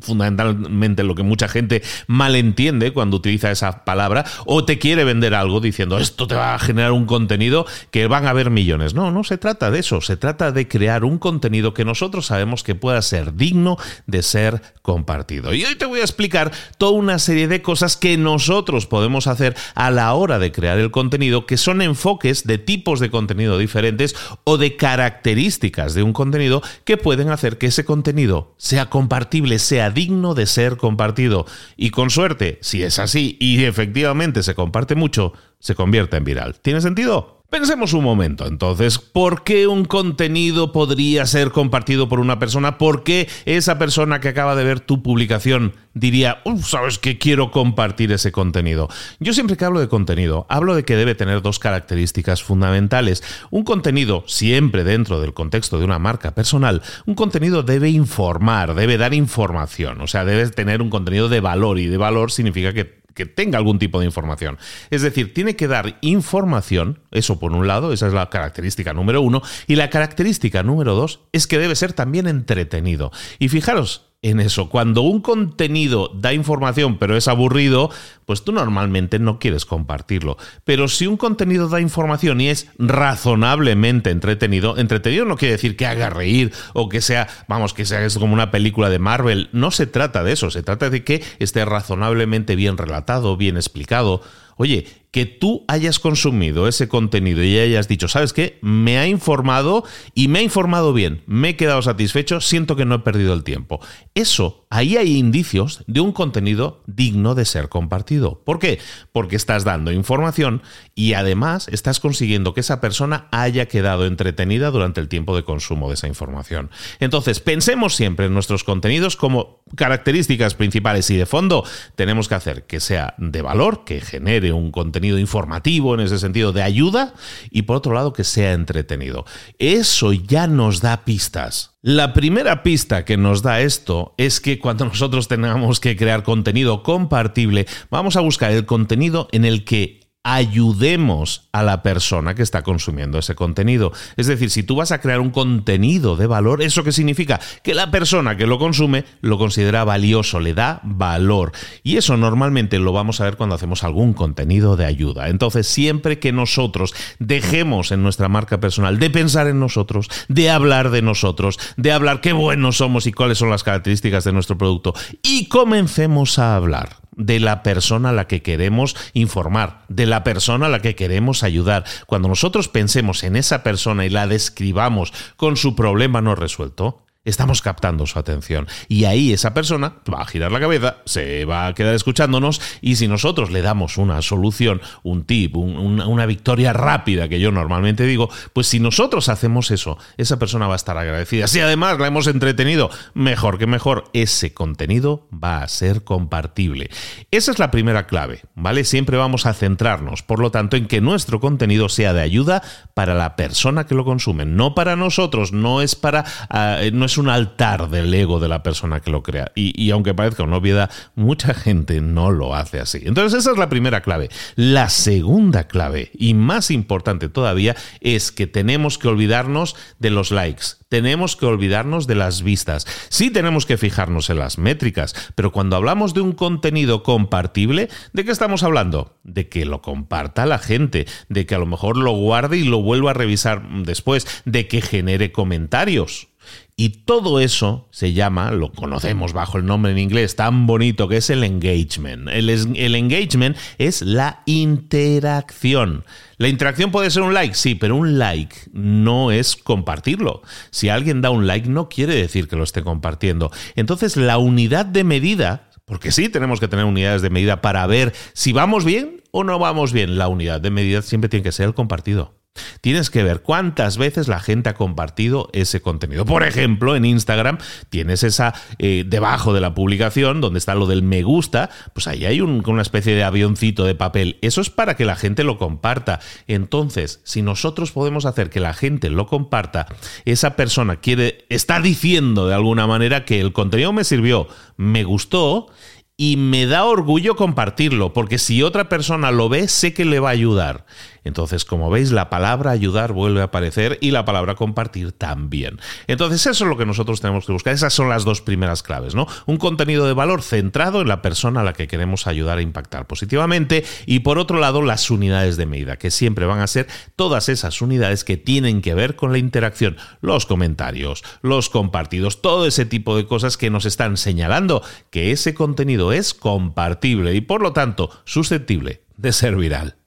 fundamentalmente 0.00 1.04
lo 1.04 1.14
que 1.14 1.22
mucha 1.22 1.46
gente 1.46 1.82
malentiende 2.08 2.92
cuando 2.92 3.16
utiliza 3.16 3.52
esa 3.52 3.84
palabra, 3.84 4.24
o 4.46 4.64
te 4.64 4.78
quiere 4.78 5.04
vender 5.04 5.34
algo 5.34 5.60
diciendo 5.60 5.98
esto 5.98 6.26
te 6.26 6.34
va 6.34 6.54
a 6.54 6.58
generar 6.58 6.92
un 6.92 7.06
contenido 7.06 7.66
que 7.92 8.08
van 8.08 8.26
a 8.26 8.30
haber 8.30 8.50
millones. 8.50 8.94
No, 8.94 9.12
no 9.12 9.22
se 9.22 9.38
trata 9.38 9.70
de 9.70 9.78
eso, 9.78 10.00
se 10.00 10.16
trata 10.16 10.50
de 10.50 10.66
crear 10.66 11.04
un 11.04 11.18
contenido 11.18 11.72
que 11.72 11.84
nosotros 11.84 12.26
sabemos 12.26 12.64
que 12.64 12.74
pueda 12.74 13.00
ser 13.00 13.34
digno 13.34 13.76
de 14.06 14.22
ser 14.24 14.60
compartido. 14.82 15.54
Y 15.54 15.64
hoy 15.64 15.76
te 15.76 15.86
voy 15.86 16.00
a 16.00 16.04
explicar 16.04 16.50
toda 16.78 16.92
una 16.92 17.20
serie 17.20 17.46
de 17.46 17.62
cosas 17.62 17.96
que 17.96 18.16
nosotros 18.16 18.71
podemos 18.86 19.26
hacer 19.26 19.54
a 19.74 19.90
la 19.90 20.12
hora 20.14 20.38
de 20.38 20.52
crear 20.52 20.78
el 20.78 20.90
contenido, 20.90 21.46
que 21.46 21.56
son 21.56 21.82
enfoques 21.82 22.44
de 22.44 22.58
tipos 22.58 23.00
de 23.00 23.10
contenido 23.10 23.58
diferentes 23.58 24.14
o 24.44 24.56
de 24.56 24.76
características 24.76 25.94
de 25.94 26.02
un 26.02 26.12
contenido 26.12 26.62
que 26.84 26.96
pueden 26.96 27.28
hacer 27.28 27.58
que 27.58 27.66
ese 27.66 27.84
contenido 27.84 28.54
sea 28.56 28.90
compartible, 28.90 29.58
sea 29.58 29.90
digno 29.90 30.34
de 30.34 30.46
ser 30.46 30.76
compartido. 30.76 31.46
Y 31.76 31.90
con 31.90 32.10
suerte, 32.10 32.58
si 32.62 32.82
es 32.82 32.98
así 32.98 33.36
y 33.40 33.64
efectivamente 33.64 34.42
se 34.42 34.54
comparte 34.54 34.94
mucho, 34.94 35.32
se 35.58 35.74
convierte 35.74 36.16
en 36.16 36.24
viral. 36.24 36.56
¿Tiene 36.60 36.80
sentido? 36.80 37.41
Pensemos 37.52 37.92
un 37.92 38.02
momento, 38.02 38.46
entonces, 38.46 38.98
¿por 38.98 39.44
qué 39.44 39.66
un 39.66 39.84
contenido 39.84 40.72
podría 40.72 41.26
ser 41.26 41.50
compartido 41.50 42.08
por 42.08 42.18
una 42.18 42.38
persona? 42.38 42.78
¿Por 42.78 43.04
qué 43.04 43.28
esa 43.44 43.78
persona 43.78 44.20
que 44.20 44.28
acaba 44.28 44.56
de 44.56 44.64
ver 44.64 44.80
tu 44.80 45.02
publicación 45.02 45.74
diría, 45.92 46.42
sabes 46.64 46.98
que 46.98 47.18
quiero 47.18 47.50
compartir 47.50 48.10
ese 48.10 48.32
contenido? 48.32 48.88
Yo 49.20 49.34
siempre 49.34 49.58
que 49.58 49.66
hablo 49.66 49.80
de 49.80 49.88
contenido, 49.88 50.46
hablo 50.48 50.74
de 50.74 50.86
que 50.86 50.96
debe 50.96 51.14
tener 51.14 51.42
dos 51.42 51.58
características 51.58 52.42
fundamentales. 52.42 53.22
Un 53.50 53.64
contenido, 53.64 54.24
siempre 54.26 54.82
dentro 54.82 55.20
del 55.20 55.34
contexto 55.34 55.78
de 55.78 55.84
una 55.84 55.98
marca 55.98 56.34
personal, 56.34 56.80
un 57.04 57.14
contenido 57.14 57.62
debe 57.62 57.90
informar, 57.90 58.74
debe 58.74 58.96
dar 58.96 59.12
información, 59.12 60.00
o 60.00 60.06
sea, 60.06 60.24
debe 60.24 60.48
tener 60.48 60.80
un 60.80 60.88
contenido 60.88 61.28
de 61.28 61.40
valor 61.40 61.78
y 61.78 61.86
de 61.88 61.98
valor 61.98 62.32
significa 62.32 62.72
que 62.72 63.01
que 63.14 63.26
tenga 63.26 63.58
algún 63.58 63.78
tipo 63.78 64.00
de 64.00 64.06
información. 64.06 64.58
Es 64.90 65.02
decir, 65.02 65.34
tiene 65.34 65.56
que 65.56 65.68
dar 65.68 65.98
información, 66.00 67.00
eso 67.10 67.38
por 67.38 67.52
un 67.52 67.66
lado, 67.66 67.92
esa 67.92 68.06
es 68.06 68.12
la 68.12 68.30
característica 68.30 68.92
número 68.92 69.22
uno, 69.22 69.42
y 69.66 69.76
la 69.76 69.90
característica 69.90 70.62
número 70.62 70.94
dos 70.94 71.20
es 71.32 71.46
que 71.46 71.58
debe 71.58 71.74
ser 71.74 71.92
también 71.92 72.26
entretenido. 72.26 73.10
Y 73.38 73.48
fijaros, 73.48 74.11
en 74.22 74.38
eso. 74.38 74.68
Cuando 74.68 75.02
un 75.02 75.20
contenido 75.20 76.10
da 76.14 76.32
información 76.32 76.96
pero 76.98 77.16
es 77.16 77.26
aburrido, 77.26 77.90
pues 78.24 78.44
tú 78.44 78.52
normalmente 78.52 79.18
no 79.18 79.40
quieres 79.40 79.66
compartirlo. 79.66 80.38
Pero 80.64 80.86
si 80.88 81.08
un 81.08 81.16
contenido 81.16 81.68
da 81.68 81.80
información 81.80 82.40
y 82.40 82.48
es 82.48 82.68
razonablemente 82.78 84.10
entretenido, 84.10 84.78
entretenido 84.78 85.24
no 85.24 85.36
quiere 85.36 85.52
decir 85.52 85.76
que 85.76 85.86
haga 85.86 86.08
reír 86.08 86.52
o 86.72 86.88
que 86.88 87.00
sea, 87.00 87.28
vamos, 87.48 87.74
que 87.74 87.84
sea 87.84 88.06
como 88.18 88.32
una 88.32 88.52
película 88.52 88.88
de 88.88 89.00
Marvel. 89.00 89.48
No 89.52 89.72
se 89.72 89.86
trata 89.86 90.22
de 90.22 90.32
eso, 90.32 90.50
se 90.50 90.62
trata 90.62 90.88
de 90.88 91.02
que 91.02 91.22
esté 91.40 91.64
razonablemente 91.64 92.54
bien 92.54 92.78
relatado, 92.78 93.36
bien 93.36 93.56
explicado. 93.56 94.22
Oye, 94.62 94.86
que 95.12 95.26
tú 95.26 95.64
hayas 95.68 95.98
consumido 95.98 96.66
ese 96.66 96.88
contenido 96.88 97.44
y 97.44 97.58
hayas 97.58 97.86
dicho, 97.86 98.08
¿sabes 98.08 98.32
qué? 98.32 98.58
Me 98.62 98.96
ha 98.98 99.06
informado 99.06 99.84
y 100.14 100.28
me 100.28 100.38
ha 100.38 100.42
informado 100.42 100.94
bien, 100.94 101.22
me 101.26 101.50
he 101.50 101.56
quedado 101.56 101.82
satisfecho, 101.82 102.40
siento 102.40 102.76
que 102.76 102.86
no 102.86 102.94
he 102.94 102.98
perdido 103.00 103.34
el 103.34 103.44
tiempo. 103.44 103.80
Eso, 104.14 104.66
ahí 104.70 104.96
hay 104.96 105.18
indicios 105.18 105.84
de 105.86 106.00
un 106.00 106.12
contenido 106.12 106.82
digno 106.86 107.34
de 107.34 107.44
ser 107.44 107.68
compartido. 107.68 108.40
¿Por 108.42 108.58
qué? 108.58 108.78
Porque 109.12 109.36
estás 109.36 109.64
dando 109.64 109.92
información 109.92 110.62
y 110.94 111.12
además 111.12 111.68
estás 111.68 112.00
consiguiendo 112.00 112.54
que 112.54 112.60
esa 112.60 112.80
persona 112.80 113.28
haya 113.32 113.66
quedado 113.66 114.06
entretenida 114.06 114.70
durante 114.70 115.00
el 115.00 115.08
tiempo 115.08 115.36
de 115.36 115.44
consumo 115.44 115.88
de 115.88 115.94
esa 115.94 116.08
información. 116.08 116.70
Entonces, 117.00 117.40
pensemos 117.40 117.96
siempre 117.96 118.26
en 118.26 118.34
nuestros 118.34 118.64
contenidos 118.64 119.16
como 119.16 119.60
características 119.76 120.54
principales 120.54 121.10
y 121.10 121.16
de 121.16 121.26
fondo 121.26 121.64
tenemos 121.96 122.28
que 122.28 122.34
hacer 122.34 122.64
que 122.64 122.80
sea 122.80 123.14
de 123.18 123.42
valor, 123.42 123.84
que 123.84 124.00
genere 124.00 124.51
un 124.52 124.70
contenido 124.70 125.18
informativo 125.18 125.94
en 125.94 126.00
ese 126.00 126.18
sentido 126.18 126.52
de 126.52 126.62
ayuda 126.62 127.14
y 127.50 127.62
por 127.62 127.76
otro 127.76 127.92
lado 127.92 128.12
que 128.12 128.24
sea 128.24 128.52
entretenido. 128.52 129.24
Eso 129.58 130.12
ya 130.12 130.46
nos 130.46 130.80
da 130.80 131.04
pistas. 131.04 131.72
La 131.82 132.12
primera 132.12 132.62
pista 132.62 133.04
que 133.04 133.16
nos 133.16 133.42
da 133.42 133.60
esto 133.60 134.14
es 134.16 134.40
que 134.40 134.58
cuando 134.58 134.84
nosotros 134.84 135.26
tengamos 135.26 135.80
que 135.80 135.96
crear 135.96 136.22
contenido 136.22 136.82
compartible, 136.82 137.66
vamos 137.90 138.16
a 138.16 138.20
buscar 138.20 138.52
el 138.52 138.66
contenido 138.66 139.28
en 139.32 139.44
el 139.44 139.64
que 139.64 140.01
ayudemos 140.24 141.48
a 141.52 141.62
la 141.62 141.82
persona 141.82 142.34
que 142.34 142.42
está 142.42 142.62
consumiendo 142.62 143.18
ese 143.18 143.34
contenido. 143.34 143.92
Es 144.16 144.26
decir, 144.26 144.50
si 144.50 144.62
tú 144.62 144.76
vas 144.76 144.92
a 144.92 145.00
crear 145.00 145.20
un 145.20 145.30
contenido 145.30 146.16
de 146.16 146.26
valor, 146.26 146.62
¿eso 146.62 146.84
qué 146.84 146.92
significa? 146.92 147.40
Que 147.62 147.74
la 147.74 147.90
persona 147.90 148.36
que 148.36 148.46
lo 148.46 148.58
consume 148.58 149.04
lo 149.20 149.38
considera 149.38 149.84
valioso, 149.84 150.38
le 150.38 150.54
da 150.54 150.80
valor. 150.84 151.52
Y 151.82 151.96
eso 151.96 152.16
normalmente 152.16 152.78
lo 152.78 152.92
vamos 152.92 153.20
a 153.20 153.24
ver 153.24 153.36
cuando 153.36 153.56
hacemos 153.56 153.82
algún 153.82 154.12
contenido 154.12 154.76
de 154.76 154.84
ayuda. 154.84 155.28
Entonces, 155.28 155.66
siempre 155.66 156.18
que 156.18 156.32
nosotros 156.32 156.94
dejemos 157.18 157.90
en 157.90 158.02
nuestra 158.02 158.28
marca 158.28 158.60
personal 158.60 158.98
de 158.98 159.10
pensar 159.10 159.48
en 159.48 159.58
nosotros, 159.58 160.08
de 160.28 160.50
hablar 160.50 160.90
de 160.90 161.02
nosotros, 161.02 161.58
de 161.76 161.92
hablar 161.92 162.20
qué 162.20 162.32
buenos 162.32 162.76
somos 162.76 163.06
y 163.06 163.12
cuáles 163.12 163.38
son 163.38 163.50
las 163.50 163.64
características 163.64 164.24
de 164.24 164.32
nuestro 164.32 164.56
producto, 164.56 164.94
y 165.22 165.48
comencemos 165.48 166.38
a 166.38 166.54
hablar 166.54 167.01
de 167.16 167.40
la 167.40 167.62
persona 167.62 168.10
a 168.10 168.12
la 168.12 168.26
que 168.26 168.42
queremos 168.42 168.96
informar, 169.12 169.82
de 169.88 170.06
la 170.06 170.24
persona 170.24 170.66
a 170.66 170.68
la 170.68 170.80
que 170.80 170.94
queremos 170.94 171.42
ayudar. 171.42 171.84
Cuando 172.06 172.28
nosotros 172.28 172.68
pensemos 172.68 173.22
en 173.22 173.36
esa 173.36 173.62
persona 173.62 174.04
y 174.04 174.10
la 174.10 174.26
describamos 174.26 175.12
con 175.36 175.56
su 175.56 175.76
problema 175.76 176.20
no 176.20 176.34
resuelto, 176.34 177.04
estamos 177.24 177.62
captando 177.62 178.06
su 178.06 178.18
atención. 178.18 178.66
Y 178.88 179.04
ahí 179.04 179.32
esa 179.32 179.54
persona 179.54 179.94
va 180.12 180.22
a 180.22 180.26
girar 180.26 180.50
la 180.50 180.60
cabeza, 180.60 180.96
se 181.04 181.44
va 181.44 181.66
a 181.66 181.74
quedar 181.74 181.94
escuchándonos 181.94 182.60
y 182.80 182.96
si 182.96 183.08
nosotros 183.08 183.50
le 183.50 183.62
damos 183.62 183.96
una 183.96 184.22
solución, 184.22 184.80
un 185.02 185.24
tip, 185.24 185.56
una 185.56 186.26
victoria 186.26 186.72
rápida 186.72 187.28
que 187.28 187.40
yo 187.40 187.52
normalmente 187.52 188.04
digo, 188.04 188.28
pues 188.52 188.66
si 188.66 188.80
nosotros 188.80 189.28
hacemos 189.28 189.70
eso, 189.70 189.98
esa 190.16 190.38
persona 190.38 190.66
va 190.66 190.74
a 190.74 190.76
estar 190.76 190.96
agradecida. 190.98 191.46
Si 191.46 191.60
además 191.60 191.98
la 191.98 192.08
hemos 192.08 192.26
entretenido, 192.26 192.90
mejor 193.14 193.58
que 193.58 193.66
mejor, 193.66 194.04
ese 194.12 194.52
contenido 194.52 195.28
va 195.32 195.62
a 195.62 195.68
ser 195.68 196.04
compartible. 196.04 196.90
Esa 197.30 197.52
es 197.52 197.58
la 197.58 197.70
primera 197.70 198.06
clave, 198.06 198.42
¿vale? 198.54 198.84
Siempre 198.84 199.16
vamos 199.16 199.46
a 199.46 199.54
centrarnos, 199.54 200.22
por 200.22 200.40
lo 200.40 200.50
tanto, 200.50 200.76
en 200.76 200.86
que 200.86 201.00
nuestro 201.00 201.40
contenido 201.40 201.88
sea 201.88 202.12
de 202.12 202.22
ayuda 202.22 202.62
para 202.94 203.14
la 203.14 203.36
persona 203.36 203.86
que 203.86 203.94
lo 203.94 204.04
consume, 204.04 204.44
no 204.44 204.74
para 204.74 204.96
nosotros, 204.96 205.52
no 205.52 205.82
es 205.82 205.94
para... 205.94 206.24
Ah, 206.48 206.80
un 207.18 207.28
altar 207.28 207.88
del 207.90 208.12
ego 208.12 208.40
de 208.40 208.48
la 208.48 208.62
persona 208.62 209.00
que 209.00 209.10
lo 209.10 209.22
crea. 209.22 209.52
Y, 209.54 209.90
aunque 209.90 210.14
parezca 210.14 210.42
una 210.42 210.56
obviedad, 210.56 210.90
mucha 211.14 211.54
gente 211.54 212.00
no 212.00 212.30
lo 212.30 212.54
hace 212.54 212.80
así. 212.80 213.00
Entonces 213.04 213.40
esa 213.40 213.52
es 213.52 213.58
la 213.58 213.68
primera 213.68 214.02
clave. 214.02 214.28
La 214.56 214.88
segunda 214.88 215.68
clave, 215.68 216.10
y 216.14 216.34
más 216.34 216.70
importante 216.70 217.28
todavía, 217.28 217.76
es 218.00 218.32
que 218.32 218.46
tenemos 218.46 218.98
que 218.98 219.08
olvidarnos 219.08 219.76
de 219.98 220.10
los 220.10 220.30
likes. 220.30 220.64
Tenemos 220.88 221.36
que 221.36 221.46
olvidarnos 221.46 222.06
de 222.06 222.14
las 222.14 222.42
vistas. 222.42 222.86
Sí 223.08 223.30
tenemos 223.30 223.64
que 223.64 223.78
fijarnos 223.78 224.28
en 224.28 224.38
las 224.38 224.58
métricas, 224.58 225.14
pero 225.34 225.50
cuando 225.50 225.76
hablamos 225.76 226.12
de 226.12 226.20
un 226.20 226.32
contenido 226.32 227.02
compartible, 227.02 227.88
¿de 228.12 228.24
qué 228.24 228.30
estamos 228.30 228.62
hablando? 228.62 229.16
De 229.22 229.48
que 229.48 229.64
lo 229.64 229.80
comparta 229.80 230.44
la 230.44 230.58
gente, 230.58 231.06
de 231.28 231.46
que 231.46 231.54
a 231.54 231.58
lo 231.58 231.66
mejor 231.66 231.96
lo 231.96 232.12
guarde 232.12 232.58
y 232.58 232.64
lo 232.64 232.82
vuelva 232.82 233.12
a 233.12 233.14
revisar 233.14 233.66
después, 233.84 234.26
de 234.44 234.68
que 234.68 234.82
genere 234.82 235.32
comentarios. 235.32 236.28
Y 236.74 237.04
todo 237.04 237.38
eso 237.38 237.88
se 237.90 238.14
llama, 238.14 238.50
lo 238.50 238.72
conocemos 238.72 239.34
bajo 239.34 239.58
el 239.58 239.66
nombre 239.66 239.92
en 239.92 239.98
inglés 239.98 240.36
tan 240.36 240.66
bonito 240.66 241.06
que 241.06 241.18
es 241.18 241.28
el 241.28 241.44
engagement. 241.44 242.28
El, 242.28 242.48
engagement 242.94 243.56
es 243.76 244.00
la 244.00 244.42
interacción. 244.46 246.04
La 246.38 246.48
interacción 246.48 246.90
puede 246.90 247.10
ser 247.10 247.22
un 247.22 247.34
like, 247.34 247.54
sí, 247.54 247.74
pero 247.74 247.96
un 247.96 248.18
like 248.18 248.56
no 248.72 249.30
es 249.30 249.54
compartirlo. 249.54 250.42
Si 250.70 250.88
alguien 250.88 251.20
da 251.20 251.30
un 251.30 251.46
like 251.46 251.68
no 251.68 251.90
quiere 251.90 252.14
decir 252.14 252.48
que 252.48 252.56
lo 252.56 252.64
esté 252.64 252.82
compartiendo. 252.82 253.52
Entonces 253.76 254.16
la 254.16 254.38
unidad 254.38 254.86
de 254.86 255.04
medida, 255.04 255.68
porque 255.84 256.10
sí 256.10 256.30
tenemos 256.30 256.58
que 256.58 256.68
tener 256.68 256.86
unidades 256.86 257.20
de 257.20 257.30
medida 257.30 257.60
para 257.60 257.86
ver 257.86 258.14
si 258.32 258.52
vamos 258.52 258.86
bien 258.86 259.22
o 259.30 259.44
no 259.44 259.58
vamos 259.58 259.92
bien, 259.92 260.16
la 260.16 260.28
unidad 260.28 260.60
de 260.60 260.70
medida 260.70 261.02
siempre 261.02 261.28
tiene 261.28 261.44
que 261.44 261.52
ser 261.52 261.66
el 261.66 261.74
compartido. 261.74 262.41
Tienes 262.82 263.10
que 263.10 263.22
ver 263.22 263.42
cuántas 263.42 263.96
veces 263.96 264.28
la 264.28 264.40
gente 264.40 264.68
ha 264.68 264.74
compartido 264.74 265.48
ese 265.52 265.80
contenido. 265.80 266.24
Por 266.24 266.42
ejemplo, 266.42 266.96
en 266.96 267.04
Instagram 267.04 267.58
tienes 267.90 268.24
esa 268.24 268.54
eh, 268.78 269.04
debajo 269.06 269.54
de 269.54 269.60
la 269.60 269.74
publicación 269.74 270.40
donde 270.40 270.58
está 270.58 270.74
lo 270.74 270.86
del 270.86 271.02
me 271.02 271.22
gusta, 271.22 271.70
pues 271.92 272.08
ahí 272.08 272.26
hay 272.26 272.40
una 272.40 272.82
especie 272.82 273.14
de 273.14 273.24
avioncito 273.24 273.84
de 273.84 273.94
papel. 273.94 274.38
Eso 274.42 274.60
es 274.60 274.68
para 274.68 274.96
que 274.96 275.04
la 275.04 275.16
gente 275.16 275.44
lo 275.44 275.58
comparta. 275.58 276.20
Entonces, 276.46 277.20
si 277.24 277.40
nosotros 277.40 277.92
podemos 277.92 278.26
hacer 278.26 278.50
que 278.50 278.60
la 278.60 278.74
gente 278.74 279.10
lo 279.10 279.26
comparta, 279.26 279.86
esa 280.24 280.56
persona 280.56 280.96
quiere, 280.96 281.44
está 281.48 281.80
diciendo 281.80 282.48
de 282.48 282.54
alguna 282.54 282.86
manera 282.86 283.24
que 283.24 283.40
el 283.40 283.52
contenido 283.52 283.92
me 283.92 284.04
sirvió, 284.04 284.48
me 284.76 285.04
gustó 285.04 285.68
y 286.16 286.36
me 286.36 286.66
da 286.66 286.84
orgullo 286.84 287.36
compartirlo, 287.36 288.12
porque 288.12 288.38
si 288.38 288.62
otra 288.62 288.88
persona 288.88 289.30
lo 289.30 289.48
ve, 289.48 289.66
sé 289.68 289.94
que 289.94 290.04
le 290.04 290.20
va 290.20 290.28
a 290.28 290.32
ayudar. 290.32 290.84
Entonces, 291.24 291.64
como 291.64 291.90
veis, 291.90 292.10
la 292.10 292.30
palabra 292.30 292.70
ayudar 292.70 293.12
vuelve 293.12 293.40
a 293.40 293.44
aparecer 293.44 293.98
y 294.00 294.10
la 294.10 294.24
palabra 294.24 294.54
compartir 294.54 295.12
también. 295.12 295.78
Entonces, 296.06 296.46
eso 296.46 296.64
es 296.64 296.68
lo 296.68 296.76
que 296.76 296.86
nosotros 296.86 297.20
tenemos 297.20 297.46
que 297.46 297.52
buscar. 297.52 297.74
Esas 297.74 297.92
son 297.92 298.08
las 298.08 298.24
dos 298.24 298.40
primeras 298.40 298.82
claves, 298.82 299.14
¿no? 299.14 299.26
Un 299.46 299.56
contenido 299.56 300.06
de 300.06 300.14
valor 300.14 300.42
centrado 300.42 301.00
en 301.00 301.08
la 301.08 301.22
persona 301.22 301.60
a 301.60 301.64
la 301.64 301.72
que 301.72 301.88
queremos 301.88 302.26
ayudar 302.26 302.58
a 302.58 302.62
impactar 302.62 303.06
positivamente 303.06 303.84
y 304.06 304.20
por 304.20 304.38
otro 304.38 304.58
lado, 304.58 304.82
las 304.82 305.10
unidades 305.10 305.56
de 305.56 305.66
medida, 305.66 305.96
que 305.96 306.10
siempre 306.10 306.46
van 306.46 306.60
a 306.60 306.66
ser 306.66 306.86
todas 307.16 307.48
esas 307.48 307.80
unidades 307.82 308.24
que 308.24 308.36
tienen 308.36 308.82
que 308.82 308.94
ver 308.94 309.16
con 309.16 309.32
la 309.32 309.38
interacción, 309.38 309.96
los 310.20 310.46
comentarios, 310.46 311.22
los 311.42 311.70
compartidos, 311.70 312.42
todo 312.42 312.66
ese 312.66 312.86
tipo 312.86 313.16
de 313.16 313.26
cosas 313.26 313.56
que 313.56 313.70
nos 313.70 313.84
están 313.84 314.16
señalando 314.16 314.82
que 315.10 315.32
ese 315.32 315.54
contenido 315.54 316.12
es 316.12 316.34
compartible 316.34 317.34
y 317.34 317.40
por 317.40 317.62
lo 317.62 317.72
tanto 317.72 318.10
susceptible 318.24 319.02
de 319.16 319.32
ser 319.32 319.56
viral. 319.56 320.01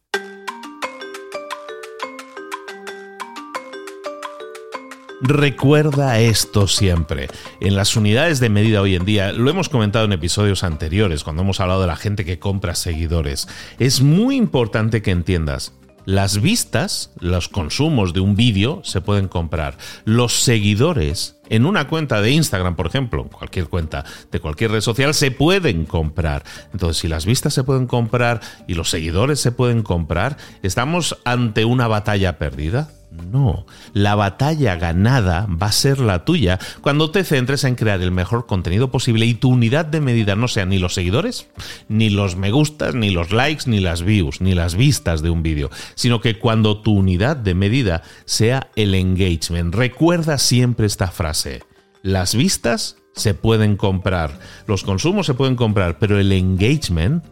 Recuerda 5.22 6.20
esto 6.20 6.68
siempre. 6.68 7.30
En 7.62 7.76
las 7.76 7.96
unidades 7.96 8.42
de 8.42 8.50
medida 8.50 8.82
hoy 8.82 8.96
en 8.96 9.06
día, 9.06 9.32
lo 9.32 9.50
hemos 9.50 9.70
comentado 9.70 10.06
en 10.06 10.12
episodios 10.12 10.64
anteriores 10.64 11.24
cuando 11.24 11.42
hemos 11.42 11.62
hablado 11.62 11.82
de 11.82 11.88
la 11.88 11.96
gente 11.96 12.26
que 12.26 12.38
compra 12.38 12.76
seguidores, 12.76 13.48
es 13.80 14.02
muy 14.02 14.36
importante 14.36 15.02
que 15.02 15.12
entiendas. 15.12 15.74
Las 16.06 16.40
vistas, 16.40 17.12
los 17.20 17.50
consumos 17.50 18.14
de 18.14 18.20
un 18.20 18.36
vídeo 18.36 18.82
se 18.84 19.02
pueden 19.02 19.28
comprar. 19.28 19.78
Los 20.04 20.34
seguidores 20.34 21.38
en 21.50 21.66
una 21.66 21.88
cuenta 21.88 22.22
de 22.22 22.32
Instagram, 22.32 22.76
por 22.76 22.88
ejemplo, 22.88 23.26
cualquier 23.26 23.68
cuenta 23.68 24.04
de 24.32 24.40
cualquier 24.40 24.72
red 24.72 24.82
social, 24.82 25.14
se 25.14 25.32
pueden 25.32 25.86
comprar. 25.86 26.44
Entonces, 26.74 26.98
si 26.98 27.08
las 27.08 27.26
vistas 27.26 27.54
se 27.54 27.64
pueden 27.64 27.88
comprar 27.88 28.42
y 28.68 28.76
los 28.76 28.90
seguidores 28.90 29.40
se 29.40 29.52
pueden 29.52 29.82
comprar, 29.82 30.38
¿estamos 30.62 31.18
ante 31.24 31.66
una 31.66 31.88
batalla 31.88 32.38
perdida? 32.38 32.92
No, 33.32 33.66
la 33.94 34.16
batalla 34.16 34.76
ganada 34.76 35.48
va 35.48 35.68
a 35.68 35.72
ser 35.72 36.00
la 36.00 36.26
tuya 36.26 36.60
cuando 36.82 37.12
te 37.12 37.24
centres 37.24 37.64
en 37.64 37.76
crear 37.76 38.02
el 38.02 38.12
mejor 38.12 38.46
contenido 38.46 38.92
posible 38.92 39.26
y 39.26 39.34
tu 39.34 39.50
unidad 39.50 39.86
de 39.86 40.02
medida 40.02 40.36
no 40.36 40.48
sean 40.48 40.70
ni 40.70 40.80
los 40.80 40.94
seguidores, 40.94 41.48
ni 41.88 42.10
los 42.10 42.36
me 42.36 42.52
gustas, 42.52 42.96
ni 42.96 43.10
los 43.10 43.32
likes, 43.32 43.64
ni 43.68 43.80
las 43.80 44.04
views, 44.04 44.42
ni 44.42 44.54
las 44.54 44.76
vistas 44.76 45.22
de 45.22 45.30
un 45.30 45.44
vídeo, 45.44 45.70
sino 45.96 46.22
que 46.22 46.40
cuando 46.40 46.82
tu 46.82 46.94
unidad 46.94 47.38
de 47.38 47.56
medida 47.56 48.04
sea 48.26 48.70
el 48.76 48.96
engagement. 48.96 49.74
Recuerda 49.74 50.38
siempre 50.38 50.86
esta 50.86 51.08
frase, 51.08 51.64
las 52.02 52.36
vistas 52.36 52.98
se 53.14 53.34
pueden 53.34 53.78
comprar, 53.78 54.40
los 54.68 54.84
consumos 54.84 55.26
se 55.26 55.34
pueden 55.34 55.56
comprar, 55.56 56.00
pero 56.00 56.20
el 56.20 56.32
engagement 56.32 57.24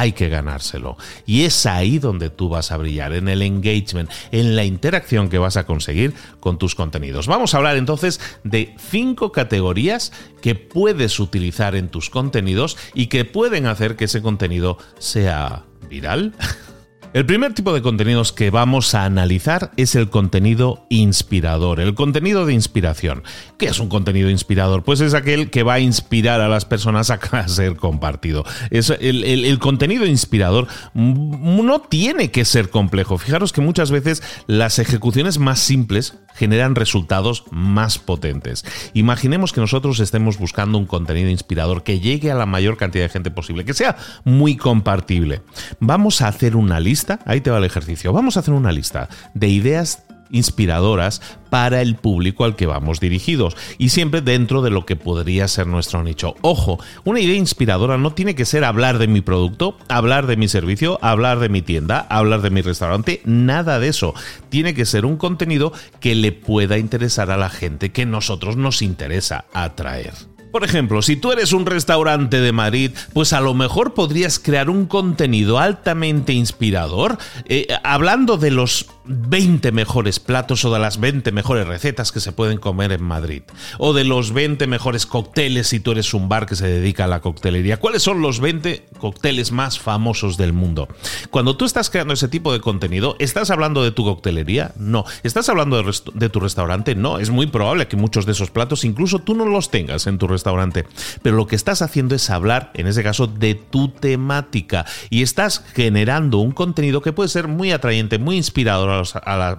hay 0.00 0.12
que 0.12 0.30
ganárselo. 0.30 0.96
Y 1.26 1.42
es 1.42 1.66
ahí 1.66 1.98
donde 1.98 2.30
tú 2.30 2.48
vas 2.48 2.72
a 2.72 2.78
brillar, 2.78 3.12
en 3.12 3.28
el 3.28 3.42
engagement, 3.42 4.10
en 4.32 4.56
la 4.56 4.64
interacción 4.64 5.28
que 5.28 5.36
vas 5.36 5.58
a 5.58 5.66
conseguir 5.66 6.14
con 6.40 6.58
tus 6.58 6.74
contenidos. 6.74 7.26
Vamos 7.26 7.52
a 7.52 7.58
hablar 7.58 7.76
entonces 7.76 8.18
de 8.42 8.74
cinco 8.78 9.30
categorías 9.30 10.10
que 10.40 10.54
puedes 10.54 11.20
utilizar 11.20 11.74
en 11.74 11.90
tus 11.90 12.08
contenidos 12.08 12.78
y 12.94 13.08
que 13.08 13.26
pueden 13.26 13.66
hacer 13.66 13.96
que 13.96 14.06
ese 14.06 14.22
contenido 14.22 14.78
sea 14.98 15.64
viral. 15.90 16.32
El 17.12 17.26
primer 17.26 17.54
tipo 17.54 17.72
de 17.72 17.82
contenidos 17.82 18.32
que 18.32 18.50
vamos 18.50 18.94
a 18.94 19.04
analizar 19.04 19.72
es 19.76 19.96
el 19.96 20.10
contenido 20.10 20.86
inspirador, 20.90 21.80
el 21.80 21.96
contenido 21.96 22.46
de 22.46 22.54
inspiración. 22.54 23.24
¿Qué 23.58 23.66
es 23.66 23.80
un 23.80 23.88
contenido 23.88 24.30
inspirador? 24.30 24.84
Pues 24.84 25.00
es 25.00 25.12
aquel 25.14 25.50
que 25.50 25.64
va 25.64 25.74
a 25.74 25.80
inspirar 25.80 26.40
a 26.40 26.48
las 26.48 26.66
personas 26.66 27.10
a 27.10 27.18
ser 27.48 27.74
compartido. 27.74 28.44
El, 28.70 29.24
el 29.24 29.58
contenido 29.58 30.06
inspirador 30.06 30.68
no 30.94 31.80
tiene 31.80 32.30
que 32.30 32.44
ser 32.44 32.70
complejo. 32.70 33.18
Fijaros 33.18 33.52
que 33.52 33.60
muchas 33.60 33.90
veces 33.90 34.22
las 34.46 34.78
ejecuciones 34.78 35.38
más 35.38 35.58
simples 35.58 36.14
generan 36.34 36.74
resultados 36.74 37.44
más 37.50 37.98
potentes. 37.98 38.64
Imaginemos 38.94 39.52
que 39.52 39.60
nosotros 39.60 40.00
estemos 40.00 40.38
buscando 40.38 40.78
un 40.78 40.86
contenido 40.86 41.28
inspirador 41.28 41.82
que 41.82 42.00
llegue 42.00 42.30
a 42.30 42.34
la 42.34 42.46
mayor 42.46 42.76
cantidad 42.76 43.04
de 43.04 43.10
gente 43.10 43.30
posible, 43.30 43.64
que 43.64 43.74
sea 43.74 43.96
muy 44.24 44.56
compartible. 44.56 45.42
Vamos 45.80 46.22
a 46.22 46.28
hacer 46.28 46.56
una 46.56 46.80
lista, 46.80 46.99
ahí 47.24 47.40
te 47.40 47.50
va 47.50 47.58
el 47.58 47.64
ejercicio, 47.64 48.12
vamos 48.12 48.36
a 48.36 48.40
hacer 48.40 48.54
una 48.54 48.72
lista 48.72 49.08
de 49.34 49.48
ideas 49.48 50.04
inspiradoras 50.30 51.20
para 51.50 51.82
el 51.82 51.96
público 51.96 52.44
al 52.44 52.56
que 52.56 52.66
vamos 52.66 53.00
dirigidos 53.00 53.56
y 53.78 53.88
siempre 53.88 54.20
dentro 54.20 54.62
de 54.62 54.70
lo 54.70 54.86
que 54.86 54.96
podría 54.96 55.48
ser 55.48 55.66
nuestro 55.66 56.02
nicho. 56.02 56.36
Ojo, 56.42 56.78
una 57.04 57.20
idea 57.20 57.34
inspiradora 57.34 57.98
no 57.98 58.12
tiene 58.12 58.34
que 58.34 58.44
ser 58.44 58.64
hablar 58.64 58.98
de 58.98 59.08
mi 59.08 59.20
producto, 59.20 59.76
hablar 59.88 60.26
de 60.26 60.36
mi 60.36 60.48
servicio, 60.48 60.98
hablar 61.02 61.40
de 61.40 61.48
mi 61.48 61.62
tienda, 61.62 62.06
hablar 62.08 62.42
de 62.42 62.50
mi 62.50 62.62
restaurante, 62.62 63.20
nada 63.24 63.80
de 63.80 63.88
eso. 63.88 64.14
Tiene 64.48 64.74
que 64.74 64.86
ser 64.86 65.04
un 65.04 65.16
contenido 65.16 65.72
que 65.98 66.14
le 66.14 66.32
pueda 66.32 66.78
interesar 66.78 67.30
a 67.30 67.36
la 67.36 67.50
gente 67.50 67.90
que 67.90 68.06
nosotros 68.06 68.56
nos 68.56 68.82
interesa 68.82 69.46
atraer. 69.52 70.29
Por 70.50 70.64
ejemplo, 70.64 71.00
si 71.02 71.16
tú 71.16 71.30
eres 71.30 71.52
un 71.52 71.64
restaurante 71.64 72.40
de 72.40 72.52
Madrid, 72.52 72.90
pues 73.12 73.32
a 73.32 73.40
lo 73.40 73.54
mejor 73.54 73.94
podrías 73.94 74.38
crear 74.38 74.68
un 74.68 74.86
contenido 74.86 75.58
altamente 75.58 76.32
inspirador, 76.32 77.18
eh, 77.44 77.68
hablando 77.84 78.36
de 78.36 78.50
los 78.50 78.86
20 79.10 79.72
mejores 79.72 80.20
platos 80.20 80.64
o 80.64 80.72
de 80.72 80.78
las 80.78 81.00
20 81.00 81.32
mejores 81.32 81.66
recetas 81.66 82.12
que 82.12 82.20
se 82.20 82.30
pueden 82.30 82.58
comer 82.58 82.92
en 82.92 83.02
Madrid. 83.02 83.42
O 83.78 83.92
de 83.92 84.04
los 84.04 84.32
20 84.32 84.66
mejores 84.68 85.04
cócteles 85.04 85.66
si 85.68 85.80
tú 85.80 85.92
eres 85.92 86.14
un 86.14 86.28
bar 86.28 86.46
que 86.46 86.54
se 86.54 86.68
dedica 86.68 87.04
a 87.04 87.08
la 87.08 87.20
coctelería. 87.20 87.78
¿Cuáles 87.78 88.02
son 88.02 88.22
los 88.22 88.40
20 88.40 88.86
cócteles 88.98 89.50
más 89.50 89.80
famosos 89.80 90.36
del 90.36 90.52
mundo? 90.52 90.88
Cuando 91.30 91.56
tú 91.56 91.64
estás 91.64 91.90
creando 91.90 92.14
ese 92.14 92.28
tipo 92.28 92.52
de 92.52 92.60
contenido, 92.60 93.16
¿estás 93.18 93.50
hablando 93.50 93.82
de 93.82 93.90
tu 93.90 94.04
coctelería? 94.04 94.72
No. 94.76 95.04
¿Estás 95.24 95.48
hablando 95.48 95.82
de, 95.82 96.28
tu 96.28 96.40
restaurante? 96.40 96.94
No. 96.94 97.18
Es 97.18 97.30
muy 97.30 97.48
probable 97.48 97.88
que 97.88 97.96
muchos 97.96 98.26
de 98.26 98.32
esos 98.32 98.50
platos 98.50 98.84
incluso 98.84 99.18
tú 99.18 99.34
no 99.34 99.44
los 99.44 99.70
tengas 99.70 100.06
en 100.06 100.18
tu 100.18 100.28
restaurante. 100.28 100.86
Pero 101.22 101.36
lo 101.36 101.48
que 101.48 101.56
estás 101.56 101.82
haciendo 101.82 102.14
es 102.14 102.30
hablar, 102.30 102.70
en 102.74 102.86
ese 102.86 103.02
caso, 103.02 103.26
de 103.26 103.56
tu 103.56 103.88
temática. 103.88 104.86
Y 105.10 105.22
estás 105.22 105.64
generando 105.74 106.38
un 106.38 106.52
contenido 106.52 107.02
que 107.02 107.12
puede 107.12 107.28
ser 107.28 107.48
muy 107.48 107.72
atrayente, 107.72 108.18
muy 108.18 108.36
inspirador 108.36 108.99